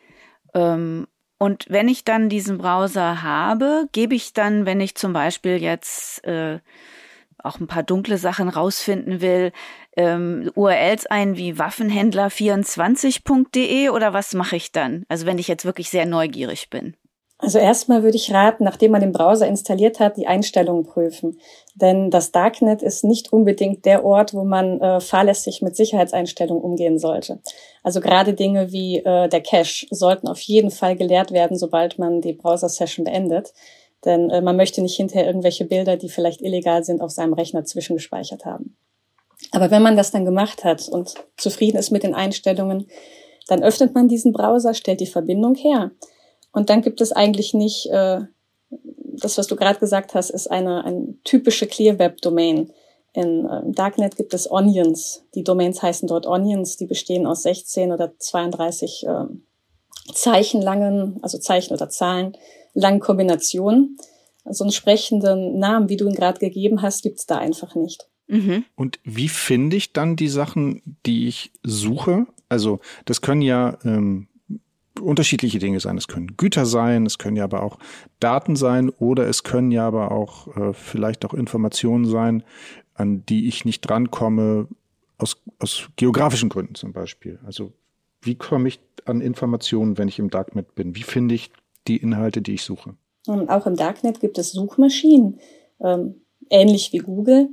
Ähm, 0.54 1.06
und 1.38 1.64
wenn 1.70 1.88
ich 1.88 2.04
dann 2.04 2.28
diesen 2.28 2.58
Browser 2.58 3.22
habe, 3.22 3.88
gebe 3.92 4.14
ich 4.14 4.34
dann, 4.34 4.66
wenn 4.66 4.80
ich 4.80 4.94
zum 4.94 5.14
Beispiel 5.14 5.62
jetzt 5.62 6.22
äh, 6.26 6.58
auch 7.42 7.58
ein 7.60 7.66
paar 7.66 7.82
dunkle 7.82 8.16
Sachen 8.18 8.48
rausfinden 8.48 9.20
will, 9.20 9.50
ähm, 9.96 10.50
URLs 10.54 11.06
ein 11.06 11.36
wie 11.36 11.58
waffenhändler24.de 11.58 13.88
oder 13.90 14.12
was 14.12 14.34
mache 14.34 14.56
ich 14.56 14.72
dann? 14.72 15.04
Also 15.08 15.26
wenn 15.26 15.38
ich 15.38 15.48
jetzt 15.48 15.64
wirklich 15.64 15.90
sehr 15.90 16.06
neugierig 16.06 16.70
bin. 16.70 16.94
Also 17.40 17.60
erstmal 17.60 18.02
würde 18.02 18.16
ich 18.16 18.34
raten, 18.34 18.64
nachdem 18.64 18.90
man 18.90 19.00
den 19.00 19.12
Browser 19.12 19.46
installiert 19.46 20.00
hat, 20.00 20.16
die 20.16 20.26
Einstellungen 20.26 20.84
prüfen. 20.84 21.38
Denn 21.76 22.10
das 22.10 22.32
Darknet 22.32 22.82
ist 22.82 23.04
nicht 23.04 23.32
unbedingt 23.32 23.84
der 23.84 24.04
Ort, 24.04 24.34
wo 24.34 24.42
man 24.42 24.80
äh, 24.80 25.00
fahrlässig 25.00 25.62
mit 25.62 25.76
Sicherheitseinstellungen 25.76 26.62
umgehen 26.62 26.98
sollte. 26.98 27.38
Also 27.84 28.00
gerade 28.00 28.34
Dinge 28.34 28.72
wie 28.72 28.98
äh, 28.98 29.28
der 29.28 29.40
Cache 29.40 29.86
sollten 29.90 30.26
auf 30.26 30.40
jeden 30.40 30.72
Fall 30.72 30.96
gelehrt 30.96 31.30
werden, 31.30 31.56
sobald 31.56 31.96
man 31.96 32.20
die 32.20 32.32
Browser-Session 32.32 33.04
beendet. 33.04 33.52
Denn 34.04 34.30
äh, 34.30 34.40
man 34.40 34.56
möchte 34.56 34.80
nicht 34.80 34.96
hinterher 34.96 35.26
irgendwelche 35.26 35.64
Bilder, 35.64 35.96
die 35.96 36.08
vielleicht 36.08 36.40
illegal 36.40 36.84
sind, 36.84 37.00
auf 37.00 37.10
seinem 37.10 37.32
Rechner 37.32 37.64
zwischengespeichert 37.64 38.44
haben. 38.44 38.76
Aber 39.52 39.70
wenn 39.70 39.82
man 39.82 39.96
das 39.96 40.10
dann 40.10 40.24
gemacht 40.24 40.64
hat 40.64 40.88
und 40.88 41.14
zufrieden 41.36 41.78
ist 41.78 41.90
mit 41.90 42.02
den 42.02 42.14
Einstellungen, 42.14 42.86
dann 43.46 43.62
öffnet 43.62 43.94
man 43.94 44.08
diesen 44.08 44.32
Browser, 44.32 44.74
stellt 44.74 45.00
die 45.00 45.06
Verbindung 45.06 45.54
her. 45.54 45.90
Und 46.52 46.70
dann 46.70 46.82
gibt 46.82 47.00
es 47.00 47.12
eigentlich 47.12 47.54
nicht, 47.54 47.86
äh, 47.90 48.20
das, 48.70 49.38
was 49.38 49.46
du 49.46 49.56
gerade 49.56 49.78
gesagt 49.78 50.14
hast, 50.14 50.30
ist 50.30 50.50
eine, 50.50 50.84
eine 50.84 51.14
typische 51.24 51.66
Clear 51.66 51.98
Web 51.98 52.20
Domain. 52.20 52.72
In 53.14 53.46
äh, 53.46 53.62
Darknet 53.72 54.16
gibt 54.16 54.34
es 54.34 54.50
Onions. 54.50 55.24
Die 55.34 55.44
Domains 55.44 55.82
heißen 55.82 56.06
dort 56.08 56.26
Onions. 56.26 56.76
Die 56.76 56.86
bestehen 56.86 57.26
aus 57.26 57.42
16 57.42 57.92
oder 57.92 58.12
32 58.18 59.06
äh, 59.06 59.24
Zeichen 60.12 60.62
langen, 60.62 61.18
also 61.22 61.38
Zeichen 61.38 61.74
oder 61.74 61.88
Zahlen 61.88 62.36
langen 62.78 63.00
Kombinationen. 63.00 63.98
So 64.50 64.64
einen 64.64 64.72
sprechenden 64.72 65.58
Namen, 65.58 65.88
wie 65.88 65.96
du 65.96 66.06
ihn 66.06 66.14
gerade 66.14 66.38
gegeben 66.38 66.80
hast, 66.80 67.02
gibt's 67.02 67.26
da 67.26 67.36
einfach 67.36 67.74
nicht. 67.74 68.08
Mhm. 68.28 68.64
Und 68.76 68.98
wie 69.04 69.28
finde 69.28 69.76
ich 69.76 69.92
dann 69.92 70.16
die 70.16 70.28
Sachen, 70.28 70.82
die 71.04 71.28
ich 71.28 71.50
suche? 71.62 72.26
Also 72.48 72.80
das 73.04 73.20
können 73.20 73.42
ja 73.42 73.78
ähm, 73.84 74.28
unterschiedliche 75.00 75.58
Dinge 75.58 75.80
sein. 75.80 75.96
Es 75.98 76.08
können 76.08 76.36
Güter 76.36 76.66
sein, 76.66 77.04
es 77.04 77.18
können 77.18 77.36
ja 77.36 77.44
aber 77.44 77.62
auch 77.62 77.78
Daten 78.20 78.56
sein 78.56 78.90
oder 78.90 79.26
es 79.26 79.42
können 79.42 79.70
ja 79.70 79.86
aber 79.86 80.12
auch 80.12 80.56
äh, 80.56 80.72
vielleicht 80.72 81.24
auch 81.24 81.34
Informationen 81.34 82.06
sein, 82.06 82.42
an 82.94 83.24
die 83.26 83.48
ich 83.48 83.64
nicht 83.64 83.82
drankomme, 83.82 84.68
aus, 85.18 85.42
aus 85.58 85.88
geografischen 85.96 86.48
Gründen 86.48 86.74
zum 86.74 86.92
Beispiel. 86.92 87.38
Also 87.44 87.72
wie 88.22 88.34
komme 88.34 88.68
ich 88.68 88.80
an 89.04 89.20
Informationen, 89.20 89.98
wenn 89.98 90.08
ich 90.08 90.18
im 90.18 90.30
Darknet 90.30 90.74
bin? 90.74 90.94
Wie 90.94 91.02
finde 91.02 91.34
ich 91.34 91.50
die 91.88 91.96
Inhalte, 91.96 92.42
die 92.42 92.54
ich 92.54 92.62
suche? 92.62 92.94
Und 93.26 93.50
auch 93.50 93.66
im 93.66 93.76
Darknet 93.76 94.20
gibt 94.20 94.38
es 94.38 94.52
Suchmaschinen, 94.52 95.40
ähm, 95.82 96.22
ähnlich 96.50 96.92
wie 96.92 96.98
Google. 96.98 97.48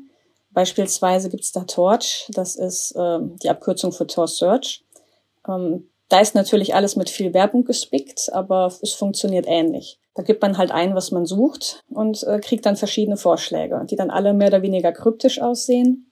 Beispielsweise 0.52 1.30
gibt 1.30 1.44
es 1.44 1.52
da 1.52 1.66
Torch, 1.66 2.30
das 2.34 2.56
ist 2.56 2.94
ähm, 2.98 3.36
die 3.44 3.50
Abkürzung 3.50 3.92
für 3.92 4.08
Tor 4.08 4.28
Search. 4.28 4.86
Ähm, 5.48 5.90
da 6.08 6.20
ist 6.20 6.36
natürlich 6.36 6.76
alles 6.76 6.96
mit 6.96 7.10
viel 7.10 7.34
Werbung 7.34 7.66
gespickt, 7.66 8.32
aber 8.32 8.72
es 8.82 8.94
funktioniert 8.94 9.46
ähnlich. 9.48 10.00
Da 10.14 10.24
gibt 10.24 10.42
man 10.42 10.58
halt 10.58 10.72
ein, 10.72 10.96
was 10.96 11.12
man 11.12 11.26
sucht 11.26 11.84
und 11.90 12.24
äh, 12.24 12.40
kriegt 12.40 12.66
dann 12.66 12.78
verschiedene 12.78 13.18
Vorschläge, 13.18 13.86
die 13.90 13.98
dann 13.98 14.12
alle 14.12 14.34
mehr 14.34 14.48
oder 14.48 14.62
weniger 14.62 14.94
kryptisch 14.94 15.42
aussehen. 15.42 16.10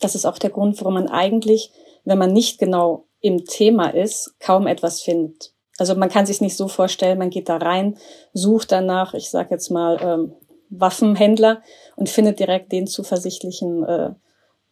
Das 0.00 0.14
ist 0.14 0.26
auch 0.26 0.38
der 0.38 0.50
Grund, 0.50 0.78
warum 0.80 0.94
man 0.94 1.08
eigentlich, 1.08 1.72
wenn 2.04 2.18
man 2.18 2.32
nicht 2.32 2.58
genau 2.58 3.06
im 3.20 3.44
Thema 3.44 3.88
ist, 3.88 4.34
kaum 4.38 4.66
etwas 4.66 5.02
findet. 5.02 5.51
Also 5.82 5.96
man 5.96 6.10
kann 6.10 6.26
sich 6.26 6.40
nicht 6.40 6.56
so 6.56 6.68
vorstellen, 6.68 7.18
man 7.18 7.30
geht 7.30 7.48
da 7.48 7.56
rein, 7.56 7.96
sucht 8.32 8.70
danach, 8.70 9.14
ich 9.14 9.30
sage 9.30 9.48
jetzt 9.50 9.68
mal 9.68 9.98
ähm, 10.00 10.32
Waffenhändler 10.70 11.60
und 11.96 12.08
findet 12.08 12.38
direkt 12.38 12.70
den 12.70 12.86
zuversichtlichen 12.86 13.82
äh, 13.82 14.10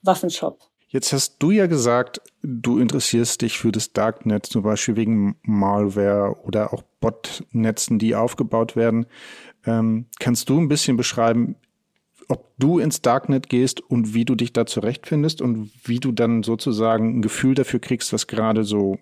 Waffenshop. 0.02 0.60
Jetzt 0.86 1.12
hast 1.12 1.38
du 1.40 1.50
ja 1.50 1.66
gesagt, 1.66 2.20
du 2.44 2.78
interessierst 2.78 3.42
dich 3.42 3.58
für 3.58 3.72
das 3.72 3.92
Darknet, 3.92 4.46
zum 4.46 4.62
Beispiel 4.62 4.94
wegen 4.94 5.34
Malware 5.42 6.36
oder 6.44 6.72
auch 6.72 6.84
Botnetzen, 7.00 7.98
die 7.98 8.14
aufgebaut 8.14 8.76
werden. 8.76 9.06
Ähm, 9.66 10.06
kannst 10.20 10.48
du 10.48 10.60
ein 10.60 10.68
bisschen 10.68 10.96
beschreiben, 10.96 11.56
ob 12.28 12.52
du 12.56 12.78
ins 12.78 13.02
Darknet 13.02 13.48
gehst 13.48 13.80
und 13.80 14.14
wie 14.14 14.24
du 14.24 14.36
dich 14.36 14.52
da 14.52 14.64
zurechtfindest 14.64 15.42
und 15.42 15.72
wie 15.82 15.98
du 15.98 16.12
dann 16.12 16.44
sozusagen 16.44 17.18
ein 17.18 17.22
Gefühl 17.22 17.56
dafür 17.56 17.80
kriegst, 17.80 18.12
was 18.12 18.28
gerade 18.28 18.62
so 18.62 18.96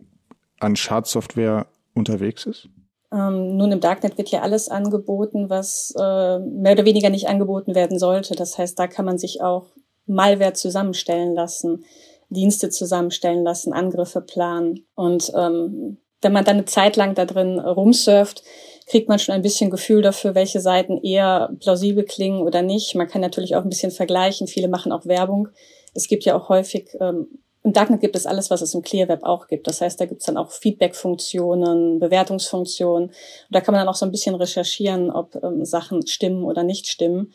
an 0.58 0.74
Schadsoftware 0.74 1.66
unterwegs 1.98 2.46
ist? 2.46 2.68
Ähm, 3.12 3.56
nun, 3.56 3.72
im 3.72 3.80
Darknet 3.80 4.18
wird 4.18 4.28
ja 4.28 4.42
alles 4.42 4.68
angeboten, 4.68 5.48
was 5.48 5.94
äh, 5.98 6.38
mehr 6.38 6.72
oder 6.72 6.84
weniger 6.84 7.10
nicht 7.10 7.28
angeboten 7.28 7.74
werden 7.74 7.98
sollte. 7.98 8.34
Das 8.34 8.58
heißt, 8.58 8.78
da 8.78 8.86
kann 8.86 9.04
man 9.04 9.18
sich 9.18 9.40
auch 9.40 9.66
Malware 10.06 10.52
zusammenstellen 10.52 11.34
lassen, 11.34 11.84
Dienste 12.28 12.68
zusammenstellen 12.70 13.44
lassen, 13.44 13.72
Angriffe 13.72 14.20
planen. 14.20 14.86
Und 14.94 15.32
ähm, 15.34 15.98
wenn 16.20 16.32
man 16.32 16.44
dann 16.44 16.56
eine 16.56 16.64
Zeit 16.66 16.96
lang 16.96 17.14
da 17.14 17.24
drin 17.24 17.58
rumsurft, 17.58 18.42
kriegt 18.86 19.08
man 19.08 19.18
schon 19.18 19.34
ein 19.34 19.42
bisschen 19.42 19.70
Gefühl 19.70 20.02
dafür, 20.02 20.34
welche 20.34 20.60
Seiten 20.60 20.98
eher 20.98 21.50
plausibel 21.60 22.04
klingen 22.04 22.42
oder 22.42 22.62
nicht. 22.62 22.94
Man 22.94 23.08
kann 23.08 23.20
natürlich 23.20 23.54
auch 23.54 23.62
ein 23.62 23.68
bisschen 23.68 23.92
vergleichen. 23.92 24.46
Viele 24.46 24.68
machen 24.68 24.92
auch 24.92 25.06
Werbung. 25.06 25.48
Es 25.94 26.08
gibt 26.08 26.24
ja 26.24 26.36
auch 26.36 26.48
häufig, 26.48 26.90
ähm, 27.00 27.28
im 27.64 27.72
Darknet 27.72 28.00
gibt 28.00 28.16
es 28.16 28.26
alles, 28.26 28.50
was 28.50 28.62
es 28.62 28.74
im 28.74 28.82
Clear 28.82 29.08
Web 29.08 29.24
auch 29.24 29.48
gibt. 29.48 29.66
Das 29.66 29.80
heißt, 29.80 30.00
da 30.00 30.06
gibt 30.06 30.20
es 30.20 30.26
dann 30.26 30.36
auch 30.36 30.52
Feedback-Funktionen, 30.52 31.98
Bewertungsfunktionen. 31.98 33.08
Und 33.08 33.14
da 33.50 33.60
kann 33.60 33.72
man 33.72 33.80
dann 33.80 33.88
auch 33.88 33.96
so 33.96 34.06
ein 34.06 34.12
bisschen 34.12 34.34
recherchieren, 34.34 35.10
ob 35.10 35.34
ähm, 35.42 35.64
Sachen 35.64 36.06
stimmen 36.06 36.44
oder 36.44 36.62
nicht 36.62 36.86
stimmen 36.86 37.32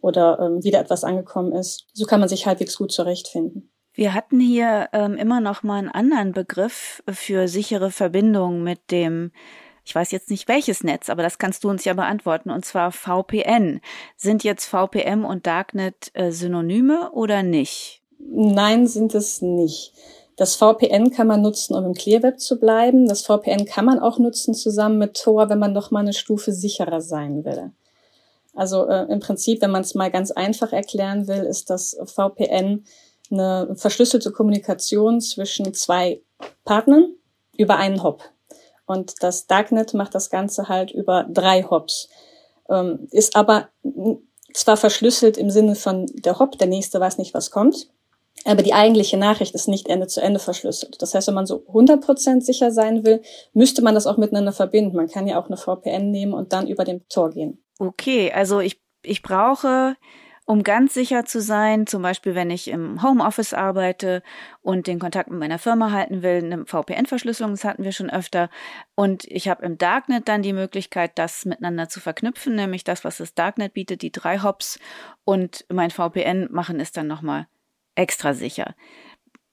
oder 0.00 0.38
ähm, 0.40 0.64
wieder 0.64 0.80
etwas 0.80 1.04
angekommen 1.04 1.52
ist. 1.52 1.86
So 1.92 2.06
kann 2.06 2.20
man 2.20 2.28
sich 2.28 2.46
halbwegs 2.46 2.76
gut 2.78 2.90
zurechtfinden. 2.90 3.70
Wir 3.92 4.14
hatten 4.14 4.40
hier 4.40 4.88
ähm, 4.92 5.16
immer 5.16 5.40
noch 5.40 5.62
mal 5.62 5.78
einen 5.78 5.88
anderen 5.88 6.32
Begriff 6.32 7.02
für 7.10 7.48
sichere 7.48 7.90
Verbindungen 7.90 8.62
mit 8.62 8.90
dem 8.90 9.32
ich 9.82 9.94
weiß 9.94 10.12
jetzt 10.12 10.30
nicht 10.30 10.46
welches 10.46 10.84
Netz, 10.84 11.10
aber 11.10 11.22
das 11.22 11.38
kannst 11.38 11.64
du 11.64 11.70
uns 11.70 11.84
ja 11.84 11.94
beantworten, 11.94 12.50
und 12.50 12.64
zwar 12.64 12.92
VPN. 12.92 13.80
Sind 14.16 14.44
jetzt 14.44 14.66
VPN 14.66 15.24
und 15.24 15.46
Darknet 15.46 16.10
äh, 16.14 16.30
Synonyme 16.30 17.10
oder 17.12 17.42
nicht? 17.42 17.99
Nein, 18.28 18.86
sind 18.86 19.14
es 19.14 19.42
nicht. 19.42 19.92
Das 20.36 20.56
VPN 20.56 21.10
kann 21.10 21.26
man 21.26 21.42
nutzen, 21.42 21.74
um 21.74 21.84
im 21.84 21.94
Clearweb 21.94 22.40
zu 22.40 22.58
bleiben. 22.58 23.06
Das 23.06 23.22
VPN 23.22 23.66
kann 23.66 23.84
man 23.84 23.98
auch 23.98 24.18
nutzen 24.18 24.54
zusammen 24.54 24.98
mit 24.98 25.14
Tor, 25.14 25.50
wenn 25.50 25.58
man 25.58 25.72
noch 25.72 25.90
mal 25.90 26.00
eine 26.00 26.14
Stufe 26.14 26.52
sicherer 26.52 27.00
sein 27.00 27.44
will. 27.44 27.72
Also 28.54 28.86
äh, 28.88 29.04
im 29.10 29.20
Prinzip, 29.20 29.60
wenn 29.62 29.70
man 29.70 29.82
es 29.82 29.94
mal 29.94 30.10
ganz 30.10 30.30
einfach 30.30 30.72
erklären 30.72 31.28
will, 31.28 31.42
ist 31.42 31.70
das 31.70 31.96
VPN 32.04 32.84
eine 33.30 33.74
verschlüsselte 33.76 34.32
Kommunikation 34.32 35.20
zwischen 35.20 35.72
zwei 35.74 36.22
Partnern 36.64 37.14
über 37.56 37.76
einen 37.76 38.02
Hop. 38.02 38.22
Und 38.86 39.22
das 39.22 39.46
Darknet 39.46 39.94
macht 39.94 40.14
das 40.14 40.30
Ganze 40.30 40.68
halt 40.68 40.90
über 40.90 41.26
drei 41.28 41.62
Hops. 41.62 42.08
Ähm, 42.68 43.08
ist 43.10 43.36
aber 43.36 43.68
zwar 44.52 44.76
verschlüsselt 44.76 45.36
im 45.36 45.50
Sinne 45.50 45.76
von 45.76 46.06
der 46.06 46.38
Hop, 46.38 46.58
der 46.58 46.66
nächste 46.66 46.98
weiß 46.98 47.18
nicht, 47.18 47.34
was 47.34 47.50
kommt, 47.50 47.88
aber 48.44 48.62
die 48.62 48.72
eigentliche 48.72 49.16
Nachricht 49.16 49.54
ist 49.54 49.68
nicht 49.68 49.88
Ende 49.88 50.06
zu 50.06 50.20
Ende 50.20 50.40
verschlüsselt. 50.40 51.00
Das 51.02 51.14
heißt, 51.14 51.28
wenn 51.28 51.34
man 51.34 51.46
so 51.46 51.64
100% 51.72 52.40
sicher 52.40 52.70
sein 52.70 53.04
will, 53.04 53.20
müsste 53.52 53.82
man 53.82 53.94
das 53.94 54.06
auch 54.06 54.16
miteinander 54.16 54.52
verbinden. 54.52 54.96
Man 54.96 55.08
kann 55.08 55.26
ja 55.26 55.38
auch 55.38 55.46
eine 55.46 55.56
VPN 55.56 56.10
nehmen 56.10 56.32
und 56.32 56.52
dann 56.52 56.66
über 56.66 56.84
den 56.84 57.06
Tor 57.08 57.30
gehen. 57.30 57.62
Okay, 57.78 58.32
also 58.32 58.60
ich, 58.60 58.80
ich 59.02 59.22
brauche 59.22 59.96
um 60.50 60.64
ganz 60.64 60.94
sicher 60.94 61.24
zu 61.24 61.40
sein, 61.40 61.86
zum 61.86 62.02
Beispiel 62.02 62.34
wenn 62.34 62.50
ich 62.50 62.66
im 62.66 63.04
Homeoffice 63.04 63.54
arbeite 63.54 64.20
und 64.62 64.88
den 64.88 64.98
Kontakt 64.98 65.30
mit 65.30 65.38
meiner 65.38 65.60
Firma 65.60 65.92
halten 65.92 66.24
will, 66.24 66.42
eine 66.42 66.66
VPN-Verschlüsselung, 66.66 67.52
das 67.52 67.62
hatten 67.62 67.84
wir 67.84 67.92
schon 67.92 68.10
öfter. 68.10 68.50
Und 68.96 69.24
ich 69.26 69.48
habe 69.48 69.64
im 69.64 69.78
Darknet 69.78 70.26
dann 70.26 70.42
die 70.42 70.52
Möglichkeit, 70.52 71.12
das 71.14 71.44
miteinander 71.44 71.88
zu 71.88 72.00
verknüpfen, 72.00 72.56
nämlich 72.56 72.82
das, 72.82 73.04
was 73.04 73.18
das 73.18 73.34
Darknet 73.34 73.74
bietet, 73.74 74.02
die 74.02 74.10
drei 74.10 74.40
Hops 74.40 74.80
und 75.24 75.66
mein 75.68 75.92
VPN 75.92 76.48
machen 76.50 76.80
ist 76.80 76.96
dann 76.96 77.06
nochmal 77.06 77.46
extra 77.94 78.34
sicher. 78.34 78.74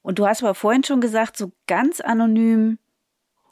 Und 0.01 0.19
du 0.19 0.27
hast 0.27 0.43
aber 0.43 0.55
vorhin 0.55 0.83
schon 0.83 1.01
gesagt, 1.01 1.37
so 1.37 1.51
ganz 1.67 1.99
anonym 1.99 2.79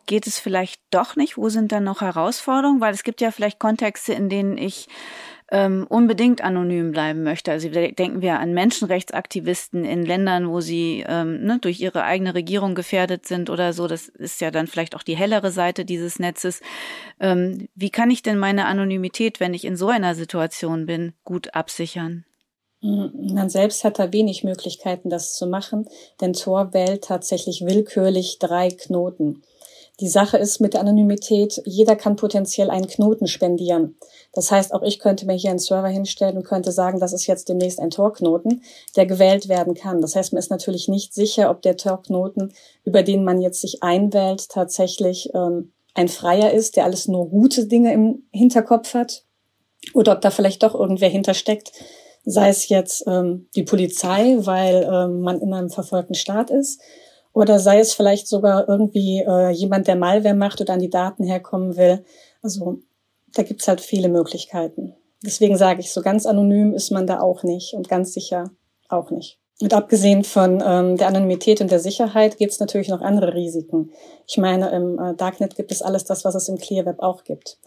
geht 0.05 0.27
es 0.27 0.39
vielleicht 0.39 0.81
doch 0.91 1.15
nicht. 1.15 1.37
Wo 1.37 1.49
sind 1.49 1.71
dann 1.71 1.83
noch 1.83 2.01
Herausforderungen? 2.01 2.81
Weil 2.81 2.93
es 2.93 3.03
gibt 3.03 3.21
ja 3.21 3.31
vielleicht 3.31 3.59
Kontexte, 3.59 4.13
in 4.13 4.29
denen 4.29 4.57
ich 4.57 4.87
ähm, 5.51 5.85
unbedingt 5.87 6.41
anonym 6.41 6.91
bleiben 6.91 7.23
möchte. 7.23 7.51
Also 7.51 7.69
denken 7.69 8.21
wir 8.21 8.39
an 8.39 8.53
Menschenrechtsaktivisten 8.53 9.85
in 9.85 10.05
Ländern, 10.05 10.49
wo 10.49 10.59
sie 10.59 11.03
ähm, 11.07 11.43
ne, 11.43 11.59
durch 11.59 11.79
ihre 11.79 12.03
eigene 12.03 12.33
Regierung 12.33 12.73
gefährdet 12.73 13.27
sind 13.27 13.49
oder 13.49 13.73
so. 13.73 13.87
Das 13.87 14.07
ist 14.07 14.41
ja 14.41 14.49
dann 14.49 14.67
vielleicht 14.67 14.95
auch 14.95 15.03
die 15.03 15.15
hellere 15.15 15.51
Seite 15.51 15.85
dieses 15.85 16.19
Netzes. 16.19 16.61
Ähm, 17.19 17.67
wie 17.75 17.91
kann 17.91 18.09
ich 18.09 18.23
denn 18.23 18.37
meine 18.37 18.65
Anonymität, 18.65 19.39
wenn 19.39 19.53
ich 19.53 19.65
in 19.65 19.75
so 19.75 19.89
einer 19.89 20.15
Situation 20.15 20.87
bin, 20.87 21.13
gut 21.23 21.53
absichern? 21.53 22.25
Man 22.85 23.49
selbst 23.49 23.83
hat 23.83 23.97
da 23.97 24.13
wenig 24.13 24.43
Möglichkeiten, 24.43 25.09
das 25.09 25.35
zu 25.35 25.47
machen, 25.47 25.89
denn 26.21 26.33
Tor 26.33 26.73
wählt 26.73 27.03
tatsächlich 27.03 27.65
willkürlich 27.65 28.37
drei 28.37 28.69
Knoten. 28.69 29.41
Die 30.01 30.07
Sache 30.07 30.37
ist 30.37 30.59
mit 30.59 30.73
der 30.73 30.81
Anonymität, 30.81 31.61
jeder 31.65 31.95
kann 31.95 32.15
potenziell 32.15 32.69
einen 32.69 32.87
Knoten 32.87 33.27
spendieren. 33.27 33.97
Das 34.33 34.51
heißt, 34.51 34.73
auch 34.73 34.83
ich 34.83 34.99
könnte 34.99 35.25
mir 35.25 35.33
hier 35.33 35.49
einen 35.49 35.59
Server 35.59 35.87
hinstellen 35.87 36.37
und 36.37 36.43
könnte 36.43 36.71
sagen, 36.71 36.99
das 36.99 37.13
ist 37.13 37.25
jetzt 37.25 37.49
demnächst 37.49 37.79
ein 37.79 37.89
Torknoten, 37.89 38.61
der 38.95 39.05
gewählt 39.05 39.47
werden 39.47 39.73
kann. 39.73 40.01
Das 40.01 40.15
heißt, 40.15 40.33
man 40.33 40.39
ist 40.39 40.51
natürlich 40.51 40.87
nicht 40.87 41.13
sicher, 41.13 41.49
ob 41.49 41.61
der 41.61 41.77
Torknoten, 41.77 42.53
über 42.83 43.01
den 43.01 43.23
man 43.23 43.41
jetzt 43.41 43.61
sich 43.61 43.81
einwählt, 43.81 44.49
tatsächlich 44.49 45.33
ähm, 45.33 45.71
ein 45.95 46.09
Freier 46.09 46.51
ist, 46.51 46.75
der 46.75 46.83
alles 46.83 47.07
nur 47.07 47.29
gute 47.29 47.65
Dinge 47.65 47.93
im 47.93 48.27
Hinterkopf 48.31 48.93
hat, 48.93 49.23
oder 49.93 50.11
ob 50.11 50.21
da 50.21 50.29
vielleicht 50.29 50.61
doch 50.61 50.75
irgendwer 50.75 51.09
hintersteckt, 51.09 51.71
sei 52.25 52.49
es 52.49 52.69
jetzt 52.69 53.05
ähm, 53.07 53.47
die 53.55 53.63
Polizei, 53.63 54.37
weil 54.39 54.87
ähm, 54.91 55.21
man 55.21 55.39
in 55.39 55.53
einem 55.53 55.69
verfolgten 55.69 56.15
Staat 56.15 56.49
ist, 56.49 56.81
oder 57.33 57.59
sei 57.59 57.79
es 57.79 57.93
vielleicht 57.93 58.27
sogar 58.27 58.67
irgendwie 58.69 59.19
äh, 59.19 59.49
jemand, 59.49 59.87
der 59.87 59.97
Malware 59.97 60.35
macht 60.35 60.61
oder 60.61 60.73
an 60.73 60.79
die 60.79 60.89
Daten 60.89 61.25
herkommen 61.25 61.75
will. 61.75 62.03
Also 62.41 62.79
da 63.33 63.43
gibt's 63.43 63.67
halt 63.67 63.81
viele 63.81 64.07
Möglichkeiten. 64.07 64.95
Deswegen 65.21 65.57
sage 65.57 65.81
ich, 65.81 65.91
so 65.91 66.01
ganz 66.01 66.25
anonym 66.25 66.73
ist 66.73 66.91
man 66.91 67.07
da 67.07 67.19
auch 67.19 67.43
nicht 67.43 67.73
und 67.73 67.89
ganz 67.89 68.13
sicher 68.13 68.51
auch 68.87 69.11
nicht. 69.11 69.37
Und 69.61 69.73
abgesehen 69.73 70.23
von 70.23 70.63
ähm, 70.65 70.97
der 70.97 71.07
Anonymität 71.07 71.59
und 71.59 71.71
der 71.71 71.79
Sicherheit 71.79 72.37
gibt 72.37 72.53
es 72.53 72.59
natürlich 72.59 72.89
noch 72.89 73.01
andere 73.01 73.33
Risiken. 73.33 73.91
Ich 74.27 74.37
meine, 74.37 74.69
im 74.69 74.99
äh, 74.99 75.13
Darknet 75.15 75.55
gibt 75.55 75.71
es 75.71 75.81
alles 75.81 76.05
das, 76.05 76.23
was 76.23 76.35
es 76.35 76.47
im 76.47 76.57
Clear 76.57 76.85
Web 76.85 76.99
auch 76.99 77.23
gibt 77.25 77.57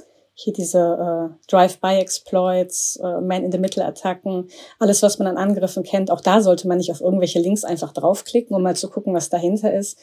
hier 0.41 0.53
diese 0.53 0.79
äh, 0.79 1.51
Drive-by-Exploits, 1.51 3.01
äh, 3.03 3.21
Man-in-the-Middle-Attacken, 3.21 4.49
alles, 4.79 5.03
was 5.03 5.19
man 5.19 5.27
an 5.27 5.37
Angriffen 5.37 5.83
kennt. 5.83 6.13
Auch 6.13 6.21
da 6.21 6.41
sollte 6.41 6.69
man 6.69 6.79
nicht 6.79 6.93
auf 6.93 7.01
irgendwelche 7.01 7.41
Links 7.41 7.65
einfach 7.65 7.93
draufklicken, 7.93 8.55
um 8.55 8.63
mal 8.63 8.77
zu 8.77 8.89
gucken, 8.89 9.15
was 9.15 9.31
dahinter 9.31 9.75
ist. 9.75 9.99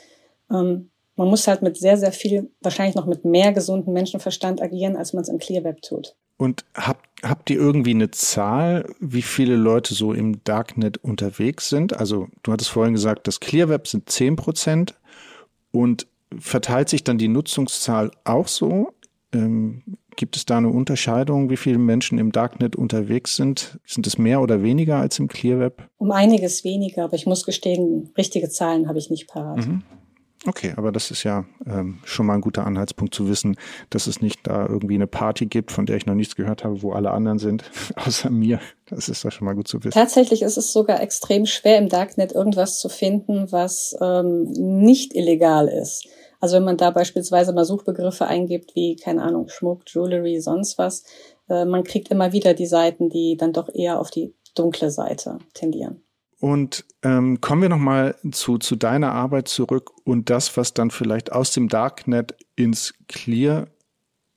Ähm, 0.51 0.91
man 1.15 1.29
muss 1.29 1.47
halt 1.47 1.61
mit 1.61 1.77
sehr, 1.77 1.95
sehr 1.95 2.11
viel, 2.11 2.51
wahrscheinlich 2.59 2.95
noch 2.95 3.05
mit 3.05 3.23
mehr 3.23 3.53
gesunden 3.53 3.93
Menschenverstand 3.93 4.61
agieren, 4.61 4.97
als 4.97 5.13
man 5.13 5.21
es 5.21 5.29
im 5.29 5.37
Clear 5.37 5.63
Web 5.63 5.81
tut. 5.81 6.17
Und 6.35 6.65
habt, 6.73 7.07
habt 7.23 7.49
ihr 7.49 7.55
irgendwie 7.55 7.91
eine 7.91 8.11
Zahl, 8.11 8.93
wie 8.99 9.21
viele 9.21 9.55
Leute 9.55 9.93
so 9.93 10.11
im 10.11 10.43
Darknet 10.43 10.97
unterwegs 10.97 11.69
sind? 11.69 11.95
Also 11.95 12.27
du 12.43 12.51
hattest 12.51 12.71
vorhin 12.71 12.93
gesagt, 12.93 13.27
das 13.27 13.39
Clear 13.39 13.69
Web 13.69 13.87
sind 13.87 14.09
10 14.09 14.35
Prozent 14.35 14.95
und 15.71 16.07
verteilt 16.37 16.89
sich 16.89 17.05
dann 17.05 17.17
die 17.17 17.29
Nutzungszahl 17.29 18.11
auch 18.25 18.49
so? 18.49 18.91
Ähm, 19.31 19.97
Gibt 20.15 20.37
es 20.37 20.45
da 20.45 20.57
eine 20.57 20.69
Unterscheidung, 20.69 21.49
wie 21.49 21.57
viele 21.57 21.77
Menschen 21.77 22.17
im 22.17 22.31
Darknet 22.31 22.75
unterwegs 22.75 23.35
sind? 23.35 23.79
Sind 23.85 24.07
es 24.07 24.17
mehr 24.17 24.41
oder 24.41 24.63
weniger 24.63 24.97
als 24.97 25.19
im 25.19 25.27
Clear 25.27 25.59
Web? 25.59 25.89
Um 25.97 26.11
einiges 26.11 26.63
weniger, 26.63 27.05
aber 27.05 27.15
ich 27.15 27.25
muss 27.25 27.45
gestehen, 27.45 28.11
richtige 28.17 28.49
Zahlen 28.49 28.87
habe 28.87 28.97
ich 28.97 29.09
nicht 29.09 29.27
parat. 29.27 29.57
Mhm. 29.57 29.83
Okay, 30.47 30.73
aber 30.75 30.91
das 30.91 31.09
ist 31.09 31.23
ja 31.23 31.45
ähm, 31.65 31.99
schon 32.03 32.27
mal 32.27 32.35
ein 32.35 32.41
guter 32.41 32.67
Anhaltspunkt 32.67 33.15
zu 33.15 33.27
wissen, 33.27 33.57
dass 33.89 34.05
es 34.05 34.21
nicht 34.21 34.41
da 34.43 34.67
irgendwie 34.67 34.93
eine 34.93 35.07
Party 35.07 35.47
gibt, 35.47 35.71
von 35.71 35.87
der 35.87 35.97
ich 35.97 36.05
noch 36.05 36.13
nichts 36.13 36.35
gehört 36.35 36.63
habe, 36.63 36.83
wo 36.83 36.91
alle 36.91 37.11
anderen 37.11 37.39
sind, 37.39 37.63
außer 37.95 38.29
mir. 38.29 38.59
Das 38.85 39.09
ist 39.09 39.23
ja 39.23 39.31
schon 39.31 39.45
mal 39.45 39.55
gut 39.55 39.67
zu 39.67 39.83
wissen. 39.83 39.93
Tatsächlich 39.93 40.43
ist 40.43 40.57
es 40.57 40.71
sogar 40.71 41.01
extrem 41.01 41.47
schwer 41.47 41.79
im 41.79 41.89
Darknet 41.89 42.31
irgendwas 42.33 42.79
zu 42.79 42.89
finden, 42.89 43.51
was 43.51 43.95
ähm, 44.01 44.43
nicht 44.43 45.15
illegal 45.15 45.67
ist. 45.67 46.07
Also 46.39 46.57
wenn 46.57 46.63
man 46.63 46.77
da 46.77 46.91
beispielsweise 46.91 47.53
mal 47.53 47.65
Suchbegriffe 47.65 48.27
eingibt, 48.27 48.75
wie, 48.75 48.95
keine 48.95 49.23
Ahnung, 49.23 49.49
Schmuck, 49.49 49.83
Jewelry, 49.87 50.39
sonst 50.39 50.77
was, 50.77 51.03
äh, 51.49 51.65
man 51.65 51.83
kriegt 51.83 52.09
immer 52.09 52.31
wieder 52.31 52.53
die 52.53 52.65
Seiten, 52.65 53.09
die 53.09 53.37
dann 53.37 53.53
doch 53.53 53.69
eher 53.73 53.99
auf 53.99 54.11
die 54.11 54.33
dunkle 54.55 54.91
Seite 54.91 55.39
tendieren. 55.53 56.01
Und 56.39 56.85
ähm, 57.01 57.39
kommen 57.41 57.61
wir 57.61 57.69
nochmal 57.69 58.15
zu, 58.31 58.57
zu 58.57 58.75
deiner 58.75 59.13
Arbeit 59.13 59.47
zurück 59.47 59.91
und 60.03 60.29
das, 60.29 60.55
was 60.57 60.73
dann 60.73 60.91
vielleicht 60.91 61.31
aus 61.31 61.51
dem 61.51 61.69
Darknet 61.69 62.35
ins 62.55 62.93
Clear 63.07 63.67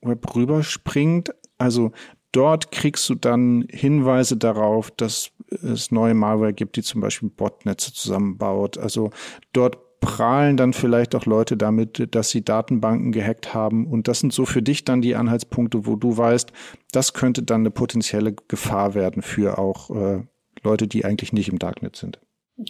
Web 0.00 0.34
rüberspringt. 0.34 1.34
Also 1.58 1.92
dort 2.32 2.70
kriegst 2.70 3.08
du 3.08 3.14
dann 3.14 3.66
Hinweise 3.68 4.36
darauf, 4.36 4.90
dass 4.92 5.30
es 5.50 5.90
neue 5.90 6.14
Malware 6.14 6.52
gibt, 6.52 6.76
die 6.76 6.82
zum 6.82 7.00
Beispiel 7.00 7.30
Botnetze 7.30 7.92
zusammenbaut. 7.92 8.78
Also 8.78 9.10
dort 9.52 9.78
prahlen 10.00 10.56
dann 10.56 10.72
vielleicht 10.72 11.14
auch 11.14 11.26
Leute 11.26 11.56
damit, 11.56 12.14
dass 12.14 12.30
sie 12.30 12.44
Datenbanken 12.44 13.12
gehackt 13.12 13.54
haben. 13.54 13.86
Und 13.86 14.08
das 14.08 14.20
sind 14.20 14.32
so 14.32 14.46
für 14.46 14.62
dich 14.62 14.84
dann 14.84 15.02
die 15.02 15.14
Anhaltspunkte, 15.14 15.86
wo 15.86 15.96
du 15.96 16.16
weißt, 16.16 16.52
das 16.92 17.12
könnte 17.12 17.42
dann 17.42 17.62
eine 17.62 17.70
potenzielle 17.70 18.32
Gefahr 18.32 18.94
werden 18.94 19.22
für 19.22 19.58
auch 19.58 19.90
äh, 19.90 20.22
Leute, 20.62 20.86
die 20.86 21.04
eigentlich 21.04 21.32
nicht 21.32 21.48
im 21.48 21.58
Darknet 21.58 21.96
sind. 21.96 22.20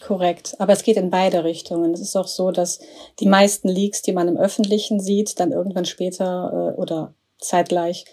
Korrekt, 0.03 0.55
aber 0.59 0.75
es 0.75 0.83
geht 0.83 0.99
in 0.99 1.11
beide 1.11 1.45
Richtungen. 1.45 1.95
Es 1.95 2.01
ist 2.01 2.17
auch 2.17 2.29
so, 2.29 2.51
dass 2.51 2.79
die 3.21 3.29
meisten 3.29 3.69
Leaks, 3.69 4.03
die 4.03 4.13
man 4.13 4.29
im 4.29 4.37
Öffentlichen 4.37 5.01
sieht, 5.01 5.41
dann 5.41 5.51
irgendwann 5.51 5.87
später 5.87 6.75
äh, 6.77 6.79
oder 6.79 7.15
zeitgleich, 7.39 8.05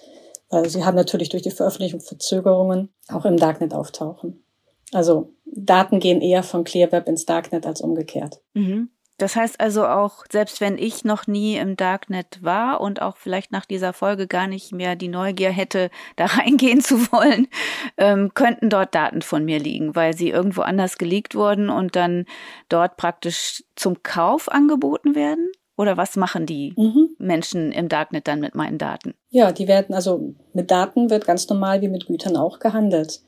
weil 0.49 0.69
sie 0.69 0.85
haben 0.85 0.95
natürlich 0.95 1.29
durch 1.29 1.43
die 1.43 1.51
Veröffentlichung 1.51 1.99
Verzögerungen, 1.99 2.93
auch 3.09 3.25
im 3.25 3.35
Darknet 3.35 3.73
auftauchen. 3.73 4.41
Also 4.93 5.33
Daten 5.45 5.99
gehen 5.99 6.21
eher 6.21 6.43
von 6.43 6.63
Clear 6.63 6.91
Web 6.93 7.09
ins 7.09 7.25
Darknet 7.25 7.65
als 7.65 7.81
umgekehrt. 7.81 8.41
Mhm. 8.53 8.89
Das 9.17 9.35
heißt 9.35 9.61
also 9.61 9.85
auch, 9.85 10.25
selbst 10.29 10.59
wenn 10.59 10.77
ich 10.77 11.05
noch 11.05 11.25
nie 11.25 11.55
im 11.55 11.77
Darknet 11.77 12.39
war 12.41 12.81
und 12.81 13.01
auch 13.01 13.15
vielleicht 13.15 13.51
nach 13.51 13.65
dieser 13.65 13.93
Folge 13.93 14.27
gar 14.27 14.47
nicht 14.47 14.73
mehr 14.73 14.95
die 14.95 15.07
Neugier 15.07 15.51
hätte, 15.51 15.89
da 16.17 16.25
reingehen 16.25 16.81
zu 16.81 17.11
wollen, 17.11 17.47
ähm, 17.97 18.33
könnten 18.33 18.69
dort 18.69 18.93
Daten 18.93 19.21
von 19.21 19.45
mir 19.45 19.59
liegen, 19.59 19.95
weil 19.95 20.15
sie 20.15 20.29
irgendwo 20.29 20.61
anders 20.61 20.97
geleakt 20.97 21.35
wurden 21.35 21.69
und 21.69 21.95
dann 21.95 22.25
dort 22.67 22.97
praktisch 22.97 23.63
zum 23.75 24.03
Kauf 24.03 24.51
angeboten 24.51 25.15
werden? 25.15 25.51
Oder 25.77 25.97
was 25.97 26.15
machen 26.15 26.45
die 26.45 26.73
mhm. 26.77 27.15
Menschen 27.17 27.73
im 27.73 27.89
Darknet 27.89 28.27
dann 28.27 28.39
mit 28.39 28.55
meinen 28.55 28.77
Daten? 28.77 29.13
Ja, 29.29 29.51
die 29.51 29.67
werden, 29.67 29.93
also 29.93 30.33
mit 30.53 30.71
Daten 30.71 31.09
wird 31.09 31.25
ganz 31.25 31.49
normal 31.49 31.81
wie 31.81 31.89
mit 31.89 32.07
Gütern 32.07 32.37
auch 32.37 32.59
gehandelt. 32.59 33.21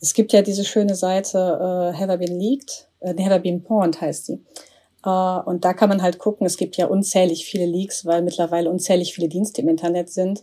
Es 0.00 0.14
gibt 0.14 0.32
ja 0.32 0.42
diese 0.42 0.64
schöne 0.64 0.96
Seite 0.96 1.38
äh, 1.38 1.96
Have 1.96 2.14
I 2.14 2.16
Been 2.16 2.38
Leaked? 2.38 2.88
Äh, 2.98 3.14
Have 3.22 3.36
I 3.36 3.38
Been 3.38 3.62
Pawned 3.62 4.00
heißt 4.00 4.26
sie. 4.26 4.44
Äh, 5.04 5.08
und 5.08 5.64
da 5.64 5.72
kann 5.74 5.88
man 5.88 6.02
halt 6.02 6.18
gucken, 6.18 6.46
es 6.46 6.56
gibt 6.56 6.76
ja 6.76 6.86
unzählig 6.86 7.44
viele 7.44 7.66
Leaks, 7.66 8.06
weil 8.06 8.22
mittlerweile 8.22 8.70
unzählig 8.70 9.14
viele 9.14 9.28
Dienste 9.28 9.62
im 9.62 9.68
Internet 9.68 10.10
sind. 10.10 10.42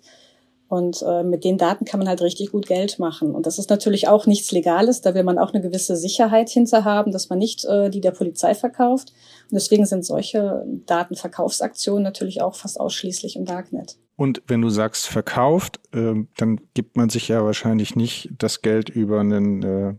Und 0.67 1.01
äh, 1.01 1.23
mit 1.23 1.43
den 1.45 1.57
Daten 1.57 1.83
kann 1.83 1.99
man 1.99 2.07
halt 2.07 2.21
richtig 2.21 2.51
gut 2.51 2.67
Geld 2.67 2.99
machen. 2.99 3.33
Und 3.33 3.47
das 3.47 3.57
ist 3.57 3.71
natürlich 3.71 4.07
auch 4.07 4.27
nichts 4.27 4.51
Legales, 4.51 5.01
da 5.01 5.15
will 5.15 5.23
man 5.23 5.39
auch 5.39 5.51
eine 5.51 5.63
gewisse 5.63 5.95
Sicherheit 5.95 6.47
hinter 6.49 6.85
haben, 6.85 7.11
dass 7.11 7.29
man 7.29 7.39
nicht 7.39 7.65
äh, 7.65 7.89
die 7.89 8.01
der 8.01 8.11
Polizei 8.11 8.53
verkauft. 8.53 9.11
Und 9.49 9.55
deswegen 9.55 9.87
sind 9.87 10.05
solche 10.05 10.63
Datenverkaufsaktionen 10.85 12.03
natürlich 12.03 12.43
auch 12.43 12.53
fast 12.53 12.79
ausschließlich 12.79 13.35
im 13.35 13.45
Darknet. 13.45 13.97
Und 14.15 14.43
wenn 14.45 14.61
du 14.61 14.69
sagst 14.69 15.07
verkauft, 15.07 15.79
dann 15.91 16.61
gibt 16.73 16.97
man 16.97 17.09
sich 17.09 17.29
ja 17.29 17.45
wahrscheinlich 17.45 17.95
nicht 17.95 18.29
das 18.37 18.61
Geld 18.61 18.89
über 18.89 19.21
einen 19.21 19.97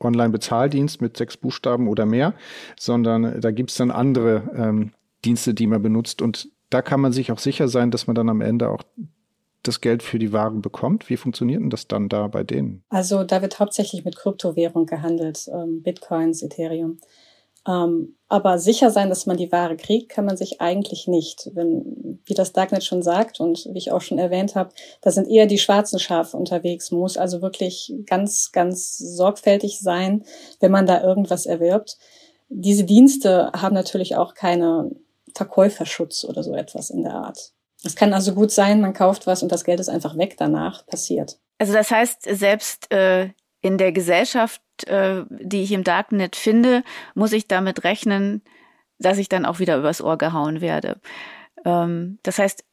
Online-Bezahldienst 0.00 1.00
mit 1.00 1.16
sechs 1.16 1.36
Buchstaben 1.36 1.88
oder 1.88 2.06
mehr, 2.06 2.34
sondern 2.78 3.40
da 3.40 3.50
gibt's 3.50 3.76
dann 3.76 3.90
andere 3.90 4.50
ähm, 4.54 4.92
Dienste, 5.24 5.54
die 5.54 5.66
man 5.66 5.82
benutzt. 5.82 6.22
Und 6.22 6.50
da 6.70 6.82
kann 6.82 7.00
man 7.00 7.12
sich 7.12 7.32
auch 7.32 7.38
sicher 7.38 7.68
sein, 7.68 7.90
dass 7.90 8.06
man 8.06 8.14
dann 8.14 8.28
am 8.28 8.40
Ende 8.40 8.68
auch 8.68 8.82
das 9.66 9.80
Geld 9.80 10.02
für 10.02 10.18
die 10.18 10.32
Ware 10.32 10.52
bekommt? 10.52 11.08
Wie 11.08 11.16
funktioniert 11.16 11.60
denn 11.60 11.70
das 11.70 11.88
dann 11.88 12.08
da 12.08 12.28
bei 12.28 12.44
denen? 12.44 12.82
Also 12.88 13.24
da 13.24 13.42
wird 13.42 13.58
hauptsächlich 13.58 14.04
mit 14.04 14.16
Kryptowährung 14.16 14.86
gehandelt, 14.86 15.48
ähm, 15.52 15.82
Bitcoins, 15.82 16.42
Ethereum. 16.42 16.98
Ähm, 17.66 18.16
aber 18.28 18.58
sicher 18.58 18.90
sein, 18.90 19.08
dass 19.08 19.26
man 19.26 19.36
die 19.36 19.52
Ware 19.52 19.76
kriegt, 19.76 20.08
kann 20.08 20.24
man 20.24 20.36
sich 20.36 20.60
eigentlich 20.60 21.06
nicht. 21.06 21.50
Wenn, 21.54 22.20
wie 22.24 22.34
das 22.34 22.52
Darknet 22.52 22.84
schon 22.84 23.02
sagt 23.02 23.40
und 23.40 23.68
wie 23.70 23.78
ich 23.78 23.92
auch 23.92 24.00
schon 24.00 24.18
erwähnt 24.18 24.54
habe, 24.54 24.70
da 25.00 25.10
sind 25.10 25.28
eher 25.28 25.46
die 25.46 25.58
schwarzen 25.58 25.98
Schafe 25.98 26.36
unterwegs. 26.36 26.90
Man 26.90 27.00
muss 27.00 27.16
also 27.16 27.42
wirklich 27.42 27.92
ganz, 28.06 28.50
ganz 28.52 28.98
sorgfältig 28.98 29.80
sein, 29.80 30.24
wenn 30.60 30.72
man 30.72 30.86
da 30.86 31.02
irgendwas 31.02 31.46
erwirbt. 31.46 31.98
Diese 32.48 32.84
Dienste 32.84 33.50
haben 33.52 33.74
natürlich 33.74 34.16
auch 34.16 34.34
keine 34.34 34.90
Verkäuferschutz 35.34 36.24
oder 36.24 36.42
so 36.42 36.54
etwas 36.54 36.90
in 36.90 37.02
der 37.02 37.14
Art. 37.14 37.52
Es 37.84 37.94
kann 37.94 38.12
also 38.12 38.34
gut 38.34 38.50
sein, 38.50 38.80
man 38.80 38.94
kauft 38.94 39.26
was 39.26 39.42
und 39.42 39.52
das 39.52 39.64
Geld 39.64 39.80
ist 39.80 39.88
einfach 39.88 40.16
weg 40.16 40.36
danach, 40.38 40.86
passiert. 40.86 41.38
Also 41.58 41.72
das 41.72 41.90
heißt, 41.90 42.22
selbst 42.22 42.92
äh, 42.92 43.30
in 43.60 43.78
der 43.78 43.92
Gesellschaft, 43.92 44.60
äh, 44.84 45.24
die 45.30 45.62
ich 45.62 45.72
im 45.72 45.84
Darknet 45.84 46.36
finde, 46.36 46.82
muss 47.14 47.32
ich 47.32 47.48
damit 47.48 47.84
rechnen, 47.84 48.42
dass 48.98 49.18
ich 49.18 49.28
dann 49.28 49.46
auch 49.46 49.58
wieder 49.58 49.76
übers 49.76 50.00
Ohr 50.00 50.18
gehauen 50.18 50.60
werde. 50.60 51.00
Ähm, 51.64 52.18
das 52.22 52.38
heißt, 52.38 52.64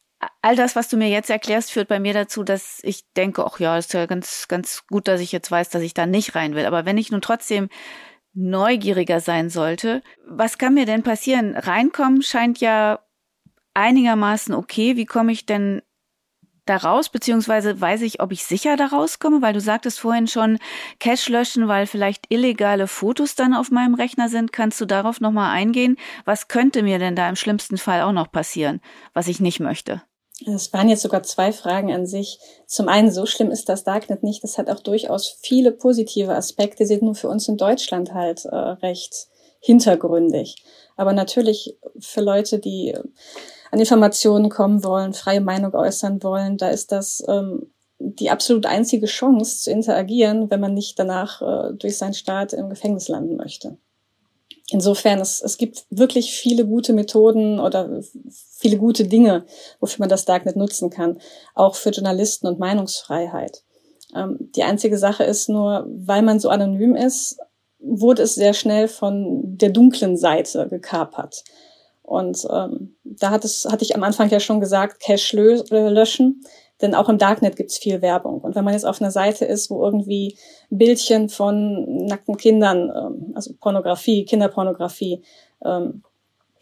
all 0.42 0.56
das, 0.56 0.76
was 0.76 0.90
du 0.90 0.98
mir 0.98 1.10
jetzt 1.10 1.30
erklärst, 1.30 1.72
führt 1.72 1.88
bei 1.88 2.00
mir 2.00 2.14
dazu, 2.14 2.44
dass 2.44 2.80
ich 2.84 3.12
denke, 3.14 3.46
ach 3.46 3.60
ja, 3.60 3.78
ist 3.78 3.94
ja 3.94 4.06
ganz, 4.06 4.48
ganz 4.48 4.86
gut, 4.88 5.08
dass 5.08 5.22
ich 5.22 5.32
jetzt 5.32 5.52
weiß, 5.52 5.70
dass 5.70 5.82
ich 5.82 5.94
da 5.94 6.06
nicht 6.06 6.36
rein 6.36 6.56
will. 6.56 6.66
Aber 6.66 6.86
wenn 6.86 6.98
ich 6.98 7.12
nun 7.12 7.22
trotzdem 7.22 7.70
neugieriger 8.34 9.20
sein 9.20 9.50
sollte, 9.50 10.02
was 10.28 10.58
kann 10.58 10.74
mir 10.74 10.86
denn 10.86 11.04
passieren? 11.04 11.56
Reinkommen 11.56 12.22
scheint 12.22 12.60
ja 12.60 13.00
einigermaßen 13.74 14.56
okay. 14.56 14.96
Wie 14.96 15.06
komme 15.06 15.32
ich 15.32 15.46
denn 15.46 15.82
da 16.66 16.78
raus, 16.78 17.10
beziehungsweise 17.10 17.80
weiß 17.80 18.02
ich, 18.02 18.22
ob 18.22 18.32
ich 18.32 18.44
sicher 18.44 18.78
da 18.78 18.88
rauskomme, 18.88 19.42
weil 19.42 19.54
du 19.54 19.62
sagtest 19.62 20.00
vorhin 20.00 20.28
schon, 20.28 20.60
Cache 21.00 21.32
löschen, 21.32 21.68
weil 21.68 21.88
vielleicht 21.88 22.26
illegale 22.30 22.88
Fotos 22.88 23.36
dann 23.36 23.54
auf 23.54 23.72
meinem 23.72 23.96
Rechner 23.96 24.30
sind. 24.30 24.54
Kannst 24.54 24.80
du 24.80 24.86
darauf 24.86 25.20
nochmal 25.20 25.52
eingehen? 25.52 25.98
Was 26.26 26.48
könnte 26.48 26.84
mir 26.84 27.00
denn 27.00 27.16
da 27.16 27.28
im 27.28 27.36
schlimmsten 27.36 27.78
Fall 27.78 28.02
auch 28.02 28.14
noch 28.14 28.32
passieren, 28.32 28.82
was 29.14 29.28
ich 29.28 29.40
nicht 29.40 29.60
möchte? 29.60 30.02
Es 30.46 30.74
waren 30.74 30.90
jetzt 30.90 31.04
sogar 31.04 31.24
zwei 31.24 31.52
Fragen 31.52 31.94
an 31.94 32.06
sich. 32.06 32.40
Zum 32.66 32.88
einen, 32.88 33.12
so 33.12 33.26
schlimm 33.26 33.52
ist 33.52 33.70
das 33.70 33.84
Darknet 33.84 34.24
nicht. 34.24 34.44
Das 34.44 34.58
hat 34.58 34.70
auch 34.70 34.80
durchaus 34.80 35.38
viele 35.42 35.72
positive 35.72 36.34
Aspekte, 36.34 36.86
sind 36.86 37.04
nur 37.04 37.16
für 37.16 37.30
uns 37.30 37.48
in 37.48 37.58
Deutschland 37.58 38.14
halt 38.14 38.46
äh, 38.46 38.56
recht 38.56 39.28
hintergründig. 39.60 40.64
Aber 40.98 41.14
natürlich 41.14 41.78
für 42.00 42.22
Leute, 42.22 42.60
die 42.60 42.96
an 43.74 43.80
Informationen 43.80 44.50
kommen 44.50 44.84
wollen, 44.84 45.14
freie 45.14 45.42
Meinung 45.42 45.74
äußern 45.74 46.22
wollen, 46.22 46.58
da 46.58 46.70
ist 46.70 46.92
das 46.92 47.24
ähm, 47.28 47.72
die 47.98 48.30
absolut 48.30 48.68
einzige 48.68 49.08
Chance 49.08 49.64
zu 49.64 49.72
interagieren, 49.72 50.52
wenn 50.52 50.60
man 50.60 50.76
nicht 50.76 51.00
danach 51.00 51.42
äh, 51.42 51.74
durch 51.74 51.98
seinen 51.98 52.14
Staat 52.14 52.54
im 52.54 52.70
Gefängnis 52.70 53.08
landen 53.08 53.36
möchte. 53.36 53.78
Insofern, 54.70 55.20
es, 55.20 55.42
es 55.42 55.58
gibt 55.58 55.86
wirklich 55.90 56.34
viele 56.34 56.68
gute 56.68 56.94
Methoden 56.94 57.60
oder 57.60 58.02
viele 58.30 58.78
gute 58.78 59.06
Dinge, 59.06 59.46
wofür 59.80 60.02
man 60.02 60.10
das 60.10 60.26
Darknet 60.26 60.56
nutzen 60.56 60.92
kann, 60.92 61.20
auch 61.56 61.74
für 61.74 61.90
Journalisten 61.90 62.46
und 62.46 62.60
Meinungsfreiheit. 62.60 63.64
Ähm, 64.16 64.38
die 64.56 64.64
einzige 64.64 65.00
Sache 65.00 65.24
ist 65.24 65.50
nur, 65.50 65.88
weil 65.90 66.22
man 66.22 66.40
so 66.40 66.50
anonym 66.50 66.96
ist, 66.96 67.40
wurde 67.80 68.22
es 68.22 68.36
sehr 68.36 68.54
schnell 68.54 68.88
von 68.88 69.58
der 69.58 69.72
dunklen 69.72 70.16
Seite 70.16 70.68
gekapert. 70.70 71.44
Und 72.04 72.46
ähm, 72.52 72.96
da 73.04 73.32
hat 73.32 73.46
es, 73.46 73.66
hatte 73.66 73.84
ich 73.84 73.96
am 73.96 74.04
Anfang 74.04 74.30
ja 74.30 74.40
schon 74.40 74.60
gesagt, 74.60 75.02
Cache 75.02 75.36
lö 75.36 75.64
äh, 75.72 75.90
löschen. 75.90 76.44
Denn 76.82 76.96
auch 76.96 77.08
im 77.08 77.18
Darknet 77.18 77.56
gibt's 77.56 77.78
viel 77.78 78.02
Werbung. 78.02 78.42
Und 78.42 78.56
wenn 78.56 78.66
man 78.66 78.74
jetzt 78.74 78.86
auf 78.86 79.02
einer 79.02 79.12
Seite 79.12 79.46
ist, 79.46 79.70
wo 79.70 79.84
irgendwie 79.84 80.38
Bildchen 80.70 81.30
von 81.30 82.06
nackten 82.06 82.36
Kindern, 82.36 82.92
ähm, 82.96 83.32
also 83.36 83.54
Pornografie, 83.60 84.26
Kinderpornografie, 84.26 85.24
ähm, 85.64 86.04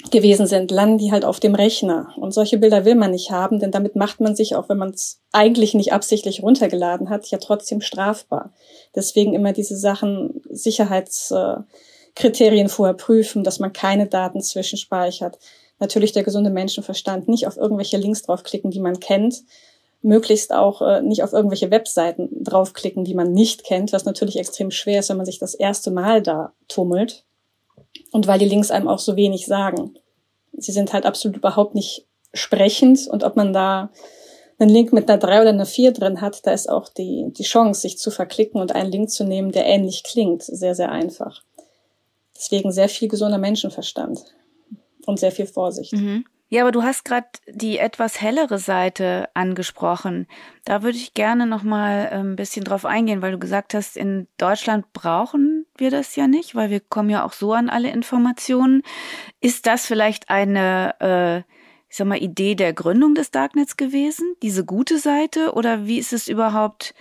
gewesen 0.10 0.48
sind, 0.48 0.72
landen 0.72 0.98
die 0.98 1.12
halt 1.12 1.26
auf 1.26 1.40
dem 1.40 1.54
Rechner. 1.54 2.14
Und 2.18 2.34
solche 2.34 2.58
Bilder 2.58 2.86
will 2.86 2.96
man 2.96 3.12
nicht 3.12 3.30
haben, 3.30 3.60
denn 3.60 3.72
damit 3.72 3.96
macht 3.96 4.20
man 4.20 4.36
sich, 4.36 4.56
auch 4.56 4.68
wenn 4.70 4.78
man 4.78 4.90
es 4.90 5.22
eigentlich 5.32 5.76
nicht 5.76 5.94
absichtlich 5.94 6.42
runtergeladen 6.42 7.10
hat, 7.10 7.28
ja 7.28 7.38
trotzdem 7.38 7.82
strafbar. 7.82 8.52
Deswegen 8.96 9.34
immer 9.34 9.54
diese 9.54 9.78
Sachen, 9.78 10.42
Sicherheitskriterien 12.16 12.70
vorher 12.70 12.96
prüfen, 12.96 13.44
dass 13.44 13.60
man 13.60 13.74
keine 13.74 14.08
Daten 14.08 14.42
zwischenspeichert. 14.42 15.38
Natürlich 15.80 16.12
der 16.12 16.24
gesunde 16.24 16.50
Menschenverstand, 16.50 17.28
nicht 17.28 17.48
auf 17.48 17.58
irgendwelche 17.58 17.98
Links 17.98 18.24
draufklicken, 18.24 18.72
die 18.72 18.80
man 18.80 19.00
kennt. 19.00 19.44
Möglichst 20.04 20.54
auch 20.54 20.82
äh, 20.82 21.02
nicht 21.02 21.24
auf 21.24 21.34
irgendwelche 21.34 21.72
Webseiten 21.72 22.44
draufklicken, 22.44 23.04
die 23.04 23.14
man 23.14 23.34
nicht 23.34 23.64
kennt, 23.64 23.94
was 23.94 24.06
natürlich 24.06 24.38
extrem 24.38 24.72
schwer 24.72 25.00
ist, 25.00 25.10
wenn 25.10 25.18
man 25.18 25.26
sich 25.26 25.40
das 25.40 25.54
erste 25.54 25.92
Mal 25.92 26.22
da 26.22 26.54
tummelt 26.68 27.24
und 28.12 28.28
weil 28.28 28.40
die 28.40 28.48
Links 28.48 28.72
einem 28.72 28.88
auch 28.88 29.00
so 29.00 29.16
wenig 29.16 29.46
sagen. 29.46 29.96
Sie 30.54 30.72
sind 30.72 30.92
halt 30.94 31.06
absolut 31.06 31.38
überhaupt 31.38 31.76
nicht 31.76 32.08
sprechend 32.34 33.08
und 33.08 33.24
ob 33.24 33.36
man 33.36 33.54
da 33.54 33.92
einen 34.58 34.72
Link 34.72 34.94
mit 34.94 35.10
einer 35.10 35.20
3 35.20 35.42
oder 35.42 35.50
einer 35.50 35.66
4 35.66 35.92
drin 35.92 36.22
hat, 36.22 36.46
da 36.46 36.52
ist 36.52 36.70
auch 36.70 36.90
die, 36.90 37.32
die 37.32 37.44
Chance, 37.44 37.82
sich 37.82 37.98
zu 37.98 38.12
verklicken 38.12 38.62
und 38.62 38.74
einen 38.74 38.92
Link 38.92 39.10
zu 39.10 39.24
nehmen, 39.24 39.52
der 39.52 39.66
ähnlich 39.66 40.04
klingt, 40.04 40.44
sehr, 40.44 40.76
sehr 40.76 40.92
einfach. 40.92 41.42
Deswegen 42.42 42.72
sehr 42.72 42.90
viel 42.90 43.08
gesunder 43.08 43.38
Menschenverstand 43.38 44.20
und 45.06 45.20
sehr 45.20 45.32
viel 45.32 45.46
Vorsicht. 45.46 45.94
Mhm. 45.94 46.26
Ja, 46.50 46.64
aber 46.64 46.72
du 46.72 46.82
hast 46.82 47.06
gerade 47.06 47.28
die 47.48 47.78
etwas 47.78 48.20
hellere 48.20 48.58
Seite 48.58 49.30
angesprochen. 49.36 50.28
Da 50.66 50.82
würde 50.82 50.98
ich 50.98 51.14
gerne 51.14 51.46
noch 51.46 51.62
mal 51.62 52.10
ähm, 52.12 52.32
ein 52.32 52.36
bisschen 52.36 52.66
drauf 52.66 52.84
eingehen, 52.84 53.22
weil 53.22 53.32
du 53.32 53.38
gesagt 53.38 53.76
hast, 53.76 53.96
in 53.96 54.28
Deutschland 54.38 54.92
brauchen 54.92 55.68
wir 55.78 55.92
das 55.92 56.16
ja 56.16 56.28
nicht, 56.28 56.56
weil 56.56 56.72
wir 56.72 56.80
kommen 56.80 57.12
ja 57.12 57.24
auch 57.24 57.34
so 57.34 57.54
an 57.54 57.70
alle 57.70 57.92
Informationen. 57.92 58.82
Ist 59.40 59.68
das 59.68 59.86
vielleicht 59.86 60.32
eine, 60.32 60.96
äh, 61.00 61.38
ich 61.90 61.98
sag 61.98 62.08
mal, 62.08 62.22
Idee 62.22 62.56
der 62.56 62.74
Gründung 62.74 63.14
des 63.14 63.30
Darknets 63.30 63.78
gewesen, 63.78 64.36
diese 64.42 64.66
gute 64.66 64.98
Seite, 64.98 65.54
oder 65.54 65.86
wie 65.86 66.00
ist 66.00 66.12
es 66.12 66.28
überhaupt 66.28 66.96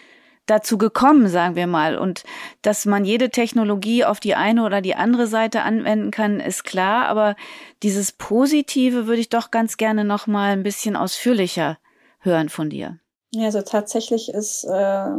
dazu 0.51 0.79
gekommen, 0.79 1.29
sagen 1.29 1.55
wir 1.55 1.67
mal. 1.67 1.97
Und 1.97 2.25
dass 2.63 2.87
man 2.87 3.05
jede 3.05 3.31
Technologie 3.31 4.05
auf 4.05 4.21
die 4.21 4.35
eine 4.35 4.65
oder 4.65 4.81
die 4.81 4.97
andere 4.97 5.27
Seite 5.27 5.63
anwenden 5.63 6.11
kann, 6.11 6.41
ist 6.41 6.65
klar. 6.65 7.07
Aber 7.07 7.37
dieses 7.83 8.13
Positive 8.13 9.07
würde 9.07 9.21
ich 9.21 9.29
doch 9.29 9.51
ganz 9.51 9.77
gerne 9.77 10.05
noch 10.05 10.27
mal 10.27 10.53
ein 10.53 10.63
bisschen 10.63 10.97
ausführlicher 10.97 11.79
hören 12.19 12.49
von 12.49 12.71
dir. 12.71 12.99
Ja, 13.33 13.47
also 13.47 13.63
tatsächlich 13.63 14.29
ist 14.33 14.65
äh, 14.65 15.11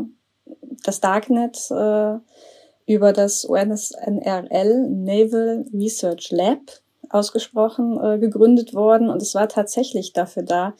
das 0.83 0.99
Darknet 0.99 1.57
äh, 1.71 2.17
über 2.85 3.13
das 3.13 3.45
UNSNRL 3.45 4.89
Naval 4.89 5.65
Research 5.73 6.31
Lab 6.31 6.59
ausgesprochen 7.09 7.99
äh, 8.01 8.19
gegründet 8.19 8.73
worden 8.73 9.09
und 9.09 9.21
es 9.21 9.35
war 9.35 9.47
tatsächlich 9.47 10.13
dafür 10.13 10.43
da, 10.43 10.73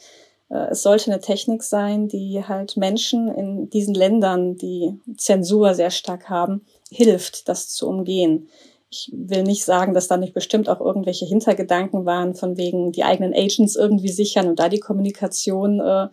es 0.52 0.82
sollte 0.82 1.10
eine 1.10 1.20
Technik 1.20 1.62
sein, 1.62 2.08
die 2.08 2.44
halt 2.46 2.76
Menschen 2.76 3.28
in 3.28 3.70
diesen 3.70 3.94
Ländern, 3.94 4.56
die 4.56 5.00
Zensur 5.16 5.72
sehr 5.72 5.90
stark 5.90 6.28
haben, 6.28 6.66
hilft, 6.90 7.48
das 7.48 7.70
zu 7.70 7.88
umgehen. 7.88 8.48
Ich 8.90 9.10
will 9.14 9.44
nicht 9.44 9.64
sagen, 9.64 9.94
dass 9.94 10.08
da 10.08 10.18
nicht 10.18 10.34
bestimmt 10.34 10.68
auch 10.68 10.80
irgendwelche 10.80 11.24
Hintergedanken 11.24 12.04
waren, 12.04 12.34
von 12.34 12.58
wegen 12.58 12.92
die 12.92 13.04
eigenen 13.04 13.32
Agents 13.32 13.76
irgendwie 13.76 14.10
sichern 14.10 14.48
und 14.48 14.58
da 14.58 14.68
die 14.68 14.80
Kommunikation 14.80 15.80
äh, 15.80 16.08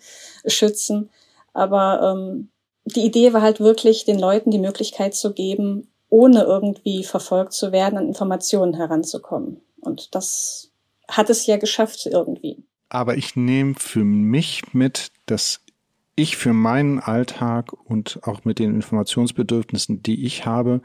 schützen. 0.46 1.10
Aber 1.52 2.16
ähm, 2.16 2.50
die 2.86 3.06
Idee 3.06 3.34
war 3.34 3.42
halt 3.42 3.60
wirklich, 3.60 4.06
den 4.06 4.20
Leuten 4.20 4.52
die 4.52 4.60
Möglichkeit 4.60 5.16
zu 5.16 5.34
geben, 5.34 5.92
ohne 6.08 6.44
irgendwie 6.44 7.04
verfolgt 7.04 7.52
zu 7.52 7.74
werden, 7.74 7.98
an 7.98 8.08
Informationen 8.08 8.76
heranzukommen. 8.76 9.60
Und 9.82 10.16
das 10.16 10.72
hat 11.10 11.30
es 11.30 11.46
ja 11.46 11.58
geschafft 11.58 12.06
irgendwie 12.06 12.64
aber 12.90 13.18
ich 13.18 13.36
nehme 13.36 13.76
für 13.76 14.04
mich 14.04 14.74
mit, 14.74 15.12
dass 15.26 15.62
ich 16.16 16.36
für 16.36 16.54
meinen 16.54 17.00
Alltag 17.00 17.72
und 17.72 18.20
auch 18.24 18.44
mit 18.44 18.60
den 18.60 18.74
Informationsbedürfnissen, 18.76 20.04
die 20.04 20.26
ich 20.26 20.46
habe, 20.46 20.82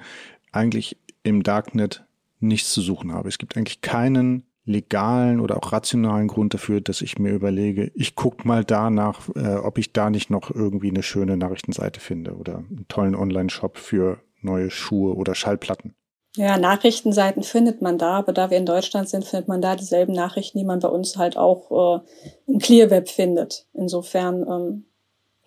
eigentlich 0.52 0.96
im 1.24 1.42
Darknet 1.42 2.04
nichts 2.38 2.72
zu 2.72 2.80
suchen 2.80 3.12
habe. 3.12 3.28
Es 3.28 3.38
gibt 3.38 3.56
eigentlich 3.56 3.80
keinen 3.80 4.44
legalen 4.66 5.40
oder 5.40 5.56
auch 5.56 5.72
rationalen 5.72 6.28
Grund 6.28 6.54
dafür, 6.54 6.80
dass 6.80 7.02
ich 7.02 7.18
mir 7.18 7.32
überlege, 7.32 7.90
ich 7.94 8.14
gucke 8.14 8.46
mal 8.46 8.64
danach, 8.64 9.28
äh, 9.34 9.56
ob 9.56 9.78
ich 9.78 9.92
da 9.92 10.08
nicht 10.08 10.30
noch 10.30 10.50
irgendwie 10.50 10.90
eine 10.90 11.02
schöne 11.02 11.36
Nachrichtenseite 11.36 12.00
finde 12.00 12.36
oder 12.36 12.58
einen 12.58 12.86
tollen 12.88 13.14
Online-Shop 13.14 13.76
für 13.76 14.20
neue 14.40 14.70
Schuhe 14.70 15.14
oder 15.16 15.34
Schallplatten. 15.34 15.94
Ja, 16.36 16.58
Nachrichtenseiten 16.58 17.44
findet 17.44 17.80
man 17.80 17.96
da, 17.96 18.18
aber 18.18 18.32
da 18.32 18.50
wir 18.50 18.58
in 18.58 18.66
Deutschland 18.66 19.08
sind, 19.08 19.24
findet 19.24 19.46
man 19.46 19.62
da 19.62 19.76
dieselben 19.76 20.12
Nachrichten, 20.12 20.58
die 20.58 20.64
man 20.64 20.80
bei 20.80 20.88
uns 20.88 21.16
halt 21.16 21.36
auch 21.36 22.00
äh, 22.00 22.00
im 22.46 22.58
Clearweb 22.58 23.08
findet. 23.08 23.66
Insofern 23.72 24.42
ähm, 24.42 24.86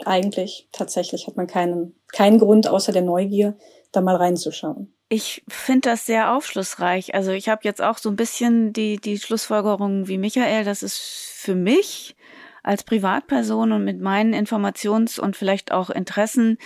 eigentlich 0.05 0.69
tatsächlich 0.71 1.27
hat 1.27 1.35
man 1.35 1.47
keinen, 1.47 1.95
keinen 2.13 2.39
Grund 2.39 2.67
außer 2.67 2.93
der 2.93 3.01
Neugier, 3.01 3.57
da 3.91 3.99
mal 3.99 4.15
reinzuschauen. 4.15 4.93
Ich 5.09 5.43
finde 5.47 5.89
das 5.89 6.05
sehr 6.05 6.33
aufschlussreich. 6.33 7.15
Also 7.15 7.31
ich 7.31 7.49
habe 7.49 7.61
jetzt 7.63 7.81
auch 7.81 7.97
so 7.97 8.09
ein 8.09 8.15
bisschen 8.17 8.73
die, 8.73 8.97
die 8.97 9.17
Schlussfolgerung 9.17 10.07
wie 10.07 10.17
Michael, 10.17 10.65
das 10.65 10.83
ist 10.83 10.97
für 10.97 11.55
mich 11.55 12.15
als 12.63 12.83
Privatperson 12.83 13.71
und 13.71 13.83
mit 13.83 14.01
meinen 14.01 14.33
Informations- 14.33 15.19
und 15.19 15.37
vielleicht 15.37 15.71
auch 15.71 15.89
Interessen 15.89 16.57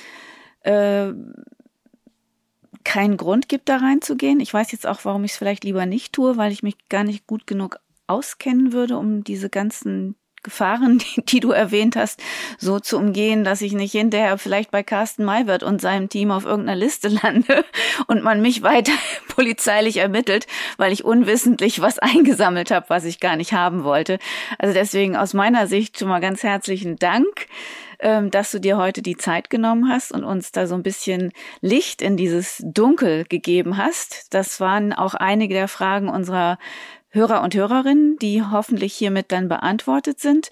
äh, 0.62 1.12
keinen 2.84 3.18
Grund 3.18 3.50
gibt, 3.50 3.70
da 3.70 3.78
reinzugehen. 3.78 4.40
Ich 4.40 4.54
weiß 4.54 4.72
jetzt 4.72 4.88
auch, 4.88 5.06
warum 5.06 5.24
ich 5.24 5.32
es 5.32 5.38
vielleicht 5.38 5.64
lieber 5.64 5.86
nicht 5.86 6.14
tue, 6.14 6.38
weil 6.38 6.52
ich 6.52 6.64
mich 6.64 6.76
gar 6.90 7.04
nicht 7.04 7.28
gut 7.28 7.48
genug 7.48 7.80
auskennen 8.08 8.74
würde, 8.74 8.98
um 8.98 9.24
diese 9.24 9.50
ganzen 9.50 10.16
Gefahren, 10.44 10.98
die, 11.16 11.26
die, 11.26 11.40
du 11.40 11.52
erwähnt 11.52 11.96
hast, 11.96 12.22
so 12.58 12.80
zu 12.80 12.98
umgehen, 12.98 13.44
dass 13.44 13.62
ich 13.62 13.74
nicht 13.74 13.92
hinterher 13.92 14.38
vielleicht 14.38 14.72
bei 14.72 14.84
Carsten 14.84 15.24
Maywert 15.24 15.64
und 15.64 15.82
seinem 15.82 16.10
Team 16.10 16.32
auf 16.32 16.46
irgendeiner 16.46 16.78
Liste 16.78 17.08
lande 17.24 17.66
und 18.08 18.24
man 18.24 18.42
mich 18.42 18.64
weiter 18.64 18.94
polizeilich 19.36 19.98
ermittelt, 19.98 20.48
weil 20.78 20.92
ich 20.92 21.06
unwissentlich 21.06 21.82
was 21.82 22.00
eingesammelt 22.00 22.72
habe, 22.72 22.86
was 22.90 23.06
ich 23.06 23.20
gar 23.20 23.36
nicht 23.36 23.54
haben 23.54 23.84
wollte. 23.84 24.20
Also 24.58 24.74
deswegen 24.74 25.16
aus 25.16 25.34
meiner 25.34 25.68
Sicht 25.68 26.00
schon 26.00 26.08
mal 26.08 26.20
ganz 26.20 26.44
herzlichen 26.44 26.98
Dank, 26.98 27.48
ähm, 28.02 28.32
dass 28.32 28.52
du 28.52 28.60
dir 28.60 28.78
heute 28.78 29.02
die 29.02 29.16
Zeit 29.16 29.50
genommen 29.50 29.90
hast 29.90 30.12
und 30.12 30.24
uns 30.24 30.52
da 30.52 30.66
so 30.66 30.76
ein 30.76 30.84
bisschen 30.84 31.32
Licht 31.62 32.02
in 32.02 32.18
dieses 32.18 32.62
Dunkel 32.66 33.26
gegeben 33.26 33.78
hast. 33.78 34.34
Das 34.34 34.60
waren 34.60 34.92
auch 34.92 35.14
einige 35.14 35.54
der 35.54 35.68
Fragen 35.68 36.10
unserer 36.10 36.58
Hörer 37.12 37.44
und 37.44 37.54
Hörerinnen, 37.54 38.18
die 38.22 38.42
hoffentlich 38.42 38.94
hiermit 38.94 39.32
dann 39.32 39.50
beantwortet 39.50 40.20
sind. 40.20 40.50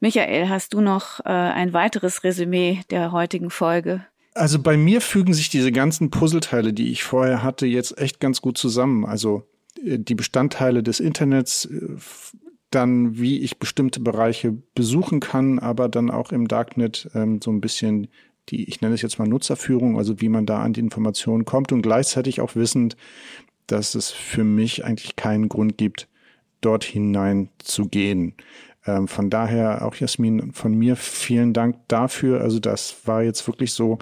Michael, 0.00 0.48
hast 0.48 0.74
du 0.74 0.80
noch 0.80 1.20
äh, 1.20 1.28
ein 1.28 1.72
weiteres 1.72 2.24
Resümee 2.24 2.80
der 2.90 3.12
heutigen 3.12 3.50
Folge? 3.50 4.04
Also 4.34 4.60
bei 4.60 4.76
mir 4.76 5.00
fügen 5.00 5.34
sich 5.34 5.50
diese 5.50 5.72
ganzen 5.72 6.10
Puzzleteile, 6.10 6.72
die 6.72 6.90
ich 6.90 7.04
vorher 7.04 7.42
hatte, 7.42 7.66
jetzt 7.66 7.98
echt 7.98 8.20
ganz 8.20 8.40
gut 8.40 8.58
zusammen. 8.58 9.04
Also 9.04 9.44
äh, 9.84 9.98
die 9.98 10.16
Bestandteile 10.16 10.82
des 10.82 10.98
Internets, 10.98 11.66
äh, 11.66 11.96
dann 12.70 13.18
wie 13.18 13.40
ich 13.40 13.58
bestimmte 13.58 14.00
Bereiche 14.00 14.56
besuchen 14.74 15.20
kann, 15.20 15.58
aber 15.58 15.88
dann 15.88 16.10
auch 16.10 16.32
im 16.32 16.48
Darknet 16.48 17.08
ähm, 17.14 17.40
so 17.42 17.50
ein 17.50 17.60
bisschen 17.60 18.08
die, 18.48 18.68
ich 18.68 18.80
nenne 18.80 18.94
es 18.94 19.02
jetzt 19.02 19.18
mal 19.18 19.28
Nutzerführung, 19.28 19.98
also 19.98 20.20
wie 20.20 20.28
man 20.28 20.46
da 20.46 20.62
an 20.62 20.72
die 20.72 20.80
Informationen 20.80 21.44
kommt 21.44 21.72
und 21.72 21.82
gleichzeitig 21.82 22.40
auch 22.40 22.56
wissend, 22.56 22.96
dass 23.72 23.94
es 23.94 24.10
für 24.10 24.44
mich 24.44 24.84
eigentlich 24.84 25.16
keinen 25.16 25.48
Grund 25.48 25.78
gibt, 25.78 26.08
dort 26.60 26.84
hinein 26.84 27.48
zu 27.58 27.86
gehen. 27.86 28.34
Ähm, 28.86 29.08
von 29.08 29.30
daher 29.30 29.84
auch 29.84 29.94
Jasmin, 29.94 30.52
von 30.52 30.74
mir 30.74 30.96
vielen 30.96 31.52
Dank 31.52 31.76
dafür. 31.88 32.40
Also 32.40 32.58
das 32.58 33.06
war 33.06 33.22
jetzt 33.22 33.46
wirklich 33.46 33.72
so 33.72 33.98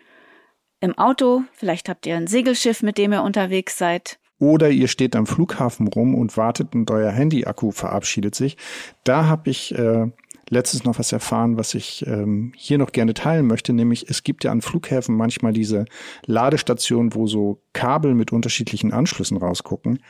im 0.81 0.97
Auto, 0.97 1.43
vielleicht 1.53 1.89
habt 1.89 2.07
ihr 2.07 2.17
ein 2.17 2.29
Segelschiff, 2.29 2.83
mit 2.83 2.99
dem 2.99 3.13
ihr 3.13 3.23
unterwegs 3.23 3.79
seid. 3.79 4.19
Oder 4.39 4.71
ihr 4.71 4.87
steht 4.87 5.17
am 5.17 5.27
Flughafen 5.27 5.89
rum 5.89 6.15
und 6.15 6.37
wartet 6.37 6.75
und 6.75 6.91
euer 6.91 7.11
Handy-Akku 7.11 7.73
verabschiedet 7.73 8.37
sich. 8.37 8.57
Da 9.03 9.27
habe 9.27 9.51
ich 9.51 9.77
äh, 9.77 10.07
letztens 10.51 10.85
noch 10.85 10.99
was 10.99 11.13
erfahren, 11.13 11.57
was 11.57 11.75
ich 11.75 12.07
ähm, 12.07 12.53
hier 12.57 12.79
noch 12.79 12.93
gerne 12.93 13.15
teilen 13.15 13.47
möchte, 13.47 13.73
nämlich 13.73 14.09
es 14.09 14.23
gibt 14.23 14.45
ja 14.45 14.51
an 14.51 14.63
Flughäfen 14.63 15.17
manchmal 15.17 15.53
diese 15.53 15.85
Ladestationen, 16.27 17.15
wo 17.15 17.27
so 17.27 17.63
Kabel 17.73 18.15
mit 18.15 18.33
unterschiedlichen 18.33 18.93
Anschlüssen 18.93 19.37
rausgucken. 19.37 20.01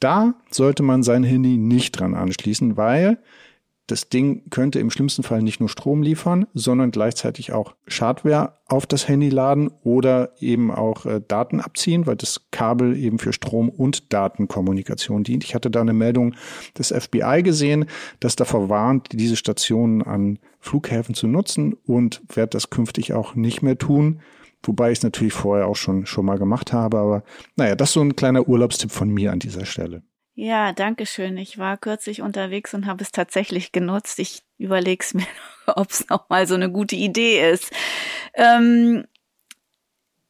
Da 0.00 0.34
sollte 0.50 0.82
man 0.82 1.02
sein 1.02 1.24
Handy 1.24 1.56
nicht 1.56 1.92
dran 1.92 2.14
anschließen, 2.14 2.76
weil 2.76 3.18
das 3.86 4.08
Ding 4.08 4.50
könnte 4.50 4.80
im 4.80 4.90
schlimmsten 4.90 5.22
Fall 5.22 5.42
nicht 5.42 5.60
nur 5.60 5.68
Strom 5.68 6.02
liefern, 6.02 6.46
sondern 6.54 6.90
gleichzeitig 6.90 7.52
auch 7.52 7.74
Schadware 7.86 8.54
auf 8.66 8.84
das 8.84 9.06
Handy 9.06 9.28
laden 9.28 9.70
oder 9.84 10.32
eben 10.40 10.72
auch 10.72 11.06
äh, 11.06 11.20
Daten 11.26 11.60
abziehen, 11.60 12.06
weil 12.06 12.16
das 12.16 12.50
Kabel 12.50 12.96
eben 12.96 13.20
für 13.20 13.32
Strom- 13.32 13.68
und 13.68 14.12
Datenkommunikation 14.12 15.22
dient. 15.22 15.44
Ich 15.44 15.54
hatte 15.54 15.70
da 15.70 15.80
eine 15.80 15.92
Meldung 15.92 16.34
des 16.76 16.88
FBI 16.88 17.42
gesehen, 17.44 17.86
das 18.18 18.34
davor 18.34 18.68
warnt, 18.68 19.08
diese 19.12 19.36
Stationen 19.36 20.02
an 20.02 20.40
Flughäfen 20.58 21.14
zu 21.14 21.28
nutzen 21.28 21.74
und 21.74 22.22
werde 22.34 22.50
das 22.50 22.70
künftig 22.70 23.12
auch 23.12 23.36
nicht 23.36 23.62
mehr 23.62 23.78
tun. 23.78 24.20
Wobei 24.64 24.90
ich 24.90 24.98
es 24.98 25.04
natürlich 25.04 25.32
vorher 25.32 25.68
auch 25.68 25.76
schon, 25.76 26.06
schon 26.06 26.26
mal 26.26 26.38
gemacht 26.38 26.72
habe. 26.72 26.98
Aber 26.98 27.22
naja, 27.54 27.76
das 27.76 27.90
ist 27.90 27.94
so 27.94 28.00
ein 28.00 28.16
kleiner 28.16 28.48
Urlaubstipp 28.48 28.90
von 28.90 29.10
mir 29.10 29.30
an 29.30 29.38
dieser 29.38 29.64
Stelle. 29.64 30.02
Ja, 30.38 30.72
danke 30.72 31.06
schön. 31.06 31.38
Ich 31.38 31.56
war 31.56 31.78
kürzlich 31.78 32.20
unterwegs 32.20 32.74
und 32.74 32.84
habe 32.84 33.02
es 33.02 33.10
tatsächlich 33.10 33.72
genutzt. 33.72 34.18
Ich 34.18 34.42
überlege 34.58 35.02
es 35.02 35.14
mir, 35.14 35.26
ob 35.66 35.90
es 35.90 36.06
noch 36.10 36.28
mal 36.28 36.46
so 36.46 36.54
eine 36.54 36.70
gute 36.70 36.94
Idee 36.94 37.50
ist. 37.50 37.72
Ähm, 38.34 39.06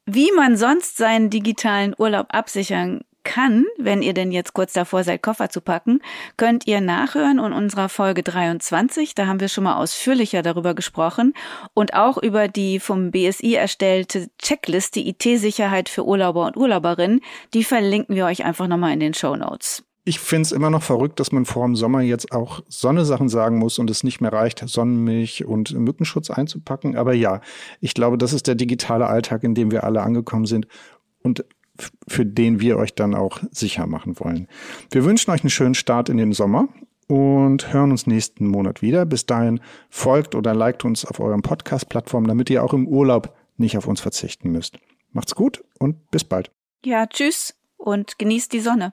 wie 0.05 0.31
man 0.31 0.57
sonst 0.57 0.97
seinen 0.97 1.29
digitalen 1.29 1.93
Urlaub 1.99 2.29
absichern 2.31 3.01
kann, 3.25 3.65
wenn 3.79 4.01
ihr 4.03 4.15
denn 4.15 4.31
jetzt 4.31 4.53
kurz 4.53 4.73
davor 4.75 5.03
seid, 5.03 5.23
Koffer 5.23 5.51
zu 5.51 5.61
packen, 5.61 6.01
könnt 6.37 6.69
ihr 6.69 6.81
nachhören 6.81 7.41
in 7.41 7.53
unserer 7.53 7.89
Folge 7.89 8.23
23. 8.23 9.17
Da 9.17 9.27
haben 9.27 9.41
wir 9.41 9.49
schon 9.49 9.65
mal 9.65 9.75
ausführlicher 9.75 10.43
darüber 10.43 10.75
gesprochen 10.75 11.35
und 11.75 11.95
auch 11.95 12.17
über 12.17 12.47
die 12.47 12.79
vom 12.79 13.11
BSI 13.11 13.55
erstellte 13.55 14.31
Checkliste 14.41 15.01
IT-Sicherheit 15.01 15.89
für 15.89 16.07
Urlauber 16.07 16.47
und 16.47 16.57
Urlauberinnen. 16.57 17.21
Die 17.55 17.65
verlinken 17.65 18.15
wir 18.15 18.27
euch 18.27 18.45
einfach 18.45 18.69
nochmal 18.69 18.93
in 18.93 19.01
den 19.01 19.15
Show 19.15 19.35
Notes 19.35 19.83
ich 20.07 20.21
finde 20.21 20.43
es 20.43 20.53
immer 20.53 20.71
noch 20.71 20.85
verrückt, 20.85 21.19
dass 21.19 21.33
man 21.33 21.45
vor 21.45 21.67
dem 21.67 21.75
Sommer 21.75 22.01
jetzt 22.01 22.31
auch 22.31 22.63
Sonnesachen 22.69 23.29
sagen 23.29 23.59
muss 23.59 23.81
und 23.81 23.91
es 23.91 24.05
nicht 24.05 24.21
mehr 24.21 24.33
reicht, 24.33 24.67
Sonnenmilch 24.67 25.45
und 25.45 25.73
Mückenschutz 25.77 26.31
einzupacken. 26.31 26.97
Aber 26.97 27.13
ja, 27.13 27.41
ich 27.81 27.93
glaube, 27.93 28.17
das 28.17 28.33
ist 28.33 28.47
der 28.47 28.55
digitale 28.55 29.09
Alltag, 29.09 29.43
in 29.43 29.57
dem 29.57 29.73
wir 29.73 29.83
alle 29.83 30.03
angekommen 30.03 30.47
sind 30.47 30.69
und 31.23 31.45
für 32.07 32.25
den 32.25 32.61
wir 32.61 32.79
euch 32.79 32.95
dann 32.95 33.17
auch 33.17 33.41
sicher 33.51 33.89
machen 33.89 34.19
wollen. 34.21 34.47
Wir 34.93 35.05
wünschen 35.05 35.33
euch 35.33 35.43
einen 35.43 35.51
schönen 35.51 35.75
Start 35.75 36.09
in 36.09 36.19
den 36.19 36.33
Sommer 36.33 36.69
und 37.09 37.73
hören 37.73 37.91
uns 37.91 38.07
nächsten 38.07 38.47
Monat 38.47 38.83
wieder. 38.83 39.07
Bis 39.07 39.27
dahin 39.27 39.61
folgt 39.91 40.37
oder 40.37 40.55
liked 40.55 40.85
uns 40.85 41.05
auf 41.05 41.19
euren 41.19 41.43
Podcast-Plattformen, 41.43 42.29
damit 42.29 42.49
ihr 42.49 42.63
auch 42.63 42.73
im 42.73 42.87
Urlaub 42.87 43.37
nicht 43.57 43.77
auf 43.77 43.89
uns 43.89 44.01
verzichten 44.01 44.53
müsst. 44.53 44.79
Macht's 45.11 45.35
gut 45.35 45.65
und 45.81 46.13
bis 46.13 46.23
bald. 46.23 46.53
Ja, 46.85 47.07
tschüss 47.07 47.57
und 47.77 48.21
genießt 48.21 48.53
die 48.53 48.61
Sonne. 48.61 48.93